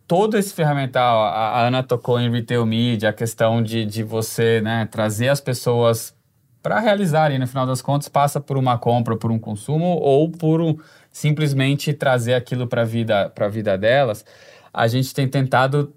todo 0.06 0.38
esse 0.38 0.54
ferramental, 0.54 1.22
a, 1.22 1.66
Ana 1.66 1.82
tocou 1.82 2.18
em 2.18 2.30
Retail 2.30 2.64
Media, 2.64 3.10
a 3.10 3.12
questão 3.12 3.62
de, 3.62 3.84
de 3.84 4.02
você 4.02 4.62
né, 4.62 4.88
trazer 4.90 5.28
as 5.28 5.40
pessoas 5.40 6.16
para 6.62 6.80
realizar 6.80 7.30
e 7.30 7.38
no 7.38 7.46
final 7.46 7.66
das 7.66 7.82
contas 7.82 8.08
passa 8.08 8.40
por 8.40 8.56
uma 8.56 8.78
compra, 8.78 9.16
por 9.16 9.30
um 9.30 9.38
consumo 9.38 9.98
ou 10.00 10.30
por 10.30 10.60
um, 10.60 10.76
simplesmente 11.12 11.92
trazer 11.92 12.34
aquilo 12.34 12.66
para 12.66 12.84
vida 12.84 13.32
a 13.38 13.48
vida 13.48 13.76
delas. 13.76 14.24
A 14.72 14.88
gente 14.88 15.14
tem 15.14 15.28
tentado 15.28 15.94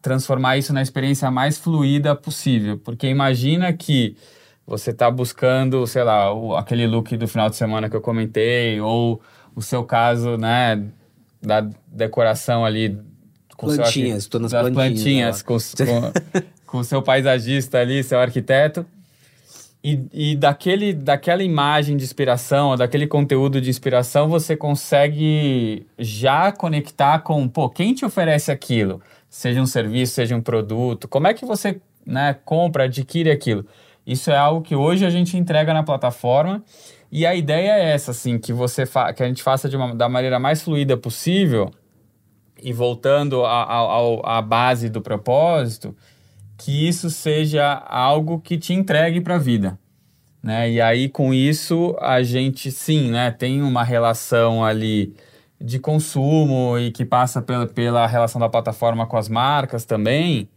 transformar 0.00 0.56
isso 0.56 0.72
na 0.72 0.80
experiência 0.80 1.30
mais 1.30 1.58
fluida 1.58 2.14
possível, 2.14 2.78
porque 2.78 3.06
imagina 3.06 3.72
que 3.72 4.16
você 4.68 4.90
está 4.90 5.10
buscando, 5.10 5.86
sei 5.86 6.04
lá, 6.04 6.32
o, 6.32 6.54
aquele 6.54 6.86
look 6.86 7.16
do 7.16 7.26
final 7.26 7.48
de 7.48 7.56
semana 7.56 7.88
que 7.88 7.96
eu 7.96 8.00
comentei 8.02 8.78
ou 8.80 9.20
o 9.56 9.62
seu 9.62 9.82
caso, 9.82 10.36
né, 10.36 10.84
da 11.40 11.66
decoração 11.86 12.64
ali 12.64 12.96
com 13.56 13.74
plantinhas, 13.74 14.18
estou 14.24 14.40
nas 14.40 14.52
plantinhas, 14.52 15.42
plantinhas 15.42 15.42
com, 15.42 15.56
com, 15.56 16.42
com 16.66 16.78
o 16.78 16.84
seu 16.84 17.02
paisagista 17.02 17.78
ali, 17.78 18.04
seu 18.04 18.20
arquiteto 18.20 18.84
e, 19.82 20.00
e 20.12 20.36
daquele, 20.36 20.92
daquela 20.92 21.42
imagem 21.42 21.96
de 21.96 22.04
inspiração, 22.04 22.76
daquele 22.76 23.06
conteúdo 23.06 23.60
de 23.60 23.70
inspiração, 23.70 24.28
você 24.28 24.56
consegue 24.56 25.86
já 25.98 26.52
conectar 26.52 27.20
com, 27.20 27.48
pô, 27.48 27.70
quem 27.70 27.94
te 27.94 28.04
oferece 28.04 28.52
aquilo? 28.52 29.00
Seja 29.30 29.62
um 29.62 29.66
serviço, 29.66 30.14
seja 30.14 30.36
um 30.36 30.42
produto, 30.42 31.08
como 31.08 31.26
é 31.26 31.34
que 31.34 31.46
você 31.46 31.80
né, 32.04 32.36
compra, 32.44 32.84
adquire 32.84 33.30
aquilo? 33.30 33.64
Isso 34.08 34.30
é 34.30 34.36
algo 34.38 34.62
que 34.62 34.74
hoje 34.74 35.04
a 35.04 35.10
gente 35.10 35.36
entrega 35.36 35.74
na 35.74 35.82
plataforma 35.82 36.64
e 37.12 37.26
a 37.26 37.34
ideia 37.34 37.72
é 37.72 37.90
essa, 37.90 38.12
assim, 38.12 38.38
que 38.38 38.54
você 38.54 38.84
que 39.14 39.22
a 39.22 39.26
gente 39.26 39.42
faça 39.42 39.68
de 39.68 39.76
uma, 39.76 39.94
da 39.94 40.08
maneira 40.08 40.38
mais 40.38 40.62
fluida 40.62 40.96
possível 40.96 41.70
e 42.62 42.72
voltando 42.72 43.44
à 43.44 44.40
base 44.40 44.88
do 44.88 45.02
propósito, 45.02 45.94
que 46.56 46.88
isso 46.88 47.10
seja 47.10 47.70
algo 47.86 48.40
que 48.40 48.56
te 48.56 48.72
entregue 48.72 49.20
para 49.20 49.34
a 49.34 49.38
vida. 49.38 49.78
Né? 50.42 50.70
E 50.70 50.80
aí, 50.80 51.10
com 51.10 51.34
isso, 51.34 51.94
a 52.00 52.22
gente 52.22 52.70
sim 52.72 53.10
né, 53.10 53.30
tem 53.30 53.60
uma 53.60 53.84
relação 53.84 54.64
ali 54.64 55.14
de 55.60 55.78
consumo 55.78 56.78
e 56.78 56.90
que 56.92 57.04
passa 57.04 57.42
pela, 57.42 57.66
pela 57.66 58.06
relação 58.06 58.40
da 58.40 58.48
plataforma 58.48 59.06
com 59.06 59.18
as 59.18 59.28
marcas 59.28 59.84
também, 59.84 60.48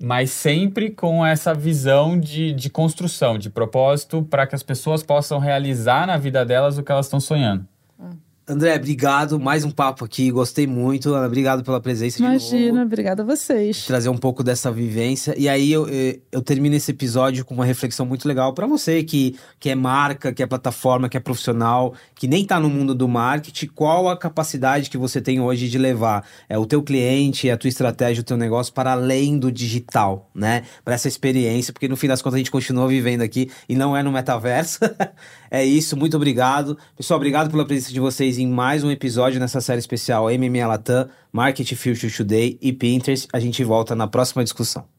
mas 0.00 0.30
sempre 0.30 0.90
com 0.90 1.24
essa 1.24 1.54
visão 1.54 2.18
de, 2.18 2.52
de 2.52 2.68
construção, 2.68 3.38
de 3.38 3.48
propósito, 3.48 4.22
para 4.22 4.46
que 4.46 4.54
as 4.54 4.62
pessoas 4.62 5.02
possam 5.02 5.38
realizar 5.38 6.06
na 6.06 6.16
vida 6.16 6.44
delas 6.44 6.76
o 6.78 6.82
que 6.82 6.92
elas 6.92 7.06
estão 7.06 7.20
sonhando. 7.20 7.66
André, 8.48 8.76
obrigado. 8.76 9.40
Mais 9.40 9.64
um 9.64 9.72
papo 9.72 10.04
aqui. 10.04 10.30
Gostei 10.30 10.68
muito. 10.68 11.12
Ana, 11.12 11.26
obrigado 11.26 11.64
pela 11.64 11.80
presença. 11.80 12.20
Imagina, 12.20 12.84
obrigada 12.84 13.24
a 13.24 13.26
vocês. 13.26 13.84
Trazer 13.84 14.08
um 14.08 14.16
pouco 14.16 14.44
dessa 14.44 14.70
vivência. 14.70 15.34
E 15.36 15.48
aí 15.48 15.72
eu, 15.72 15.88
eu 16.30 16.40
termino 16.40 16.76
esse 16.76 16.92
episódio 16.92 17.44
com 17.44 17.54
uma 17.54 17.64
reflexão 17.64 18.06
muito 18.06 18.28
legal 18.28 18.54
para 18.54 18.64
você 18.68 19.02
que, 19.02 19.36
que 19.58 19.68
é 19.68 19.74
marca, 19.74 20.32
que 20.32 20.44
é 20.44 20.46
plataforma, 20.46 21.08
que 21.08 21.16
é 21.16 21.20
profissional, 21.20 21.92
que 22.14 22.28
nem 22.28 22.42
está 22.42 22.60
no 22.60 22.70
mundo 22.70 22.94
do 22.94 23.08
marketing. 23.08 23.66
Qual 23.74 24.08
a 24.08 24.16
capacidade 24.16 24.90
que 24.90 24.96
você 24.96 25.20
tem 25.20 25.40
hoje 25.40 25.68
de 25.68 25.76
levar 25.76 26.24
é, 26.48 26.56
o 26.56 26.64
teu 26.64 26.84
cliente, 26.84 27.50
a 27.50 27.56
tua 27.56 27.66
estratégia, 27.66 28.20
o 28.20 28.24
teu 28.24 28.36
negócio 28.36 28.72
para 28.72 28.92
além 28.92 29.40
do 29.40 29.50
digital, 29.50 30.30
né? 30.32 30.62
Para 30.84 30.94
essa 30.94 31.08
experiência, 31.08 31.72
porque 31.72 31.88
no 31.88 31.96
fim 31.96 32.06
das 32.06 32.22
contas 32.22 32.36
a 32.36 32.38
gente 32.38 32.52
continua 32.52 32.86
vivendo 32.86 33.22
aqui 33.22 33.50
e 33.68 33.74
não 33.74 33.96
é 33.96 34.04
no 34.04 34.12
metaverso. 34.12 34.78
é 35.56 35.64
isso. 35.64 35.96
Muito 35.96 36.16
obrigado. 36.16 36.76
Pessoal, 36.96 37.16
obrigado 37.16 37.50
pela 37.50 37.64
presença 37.64 37.92
de 37.92 38.00
vocês 38.00 38.38
em 38.38 38.46
mais 38.46 38.84
um 38.84 38.90
episódio 38.90 39.40
nessa 39.40 39.60
série 39.60 39.78
especial 39.78 40.26
MMA 40.26 40.66
Latam, 40.66 41.08
Market 41.32 41.72
Future 41.74 42.12
Today 42.12 42.58
e 42.60 42.72
Pinterest. 42.72 43.28
A 43.32 43.40
gente 43.40 43.62
volta 43.64 43.94
na 43.94 44.06
próxima 44.06 44.42
discussão. 44.42 44.95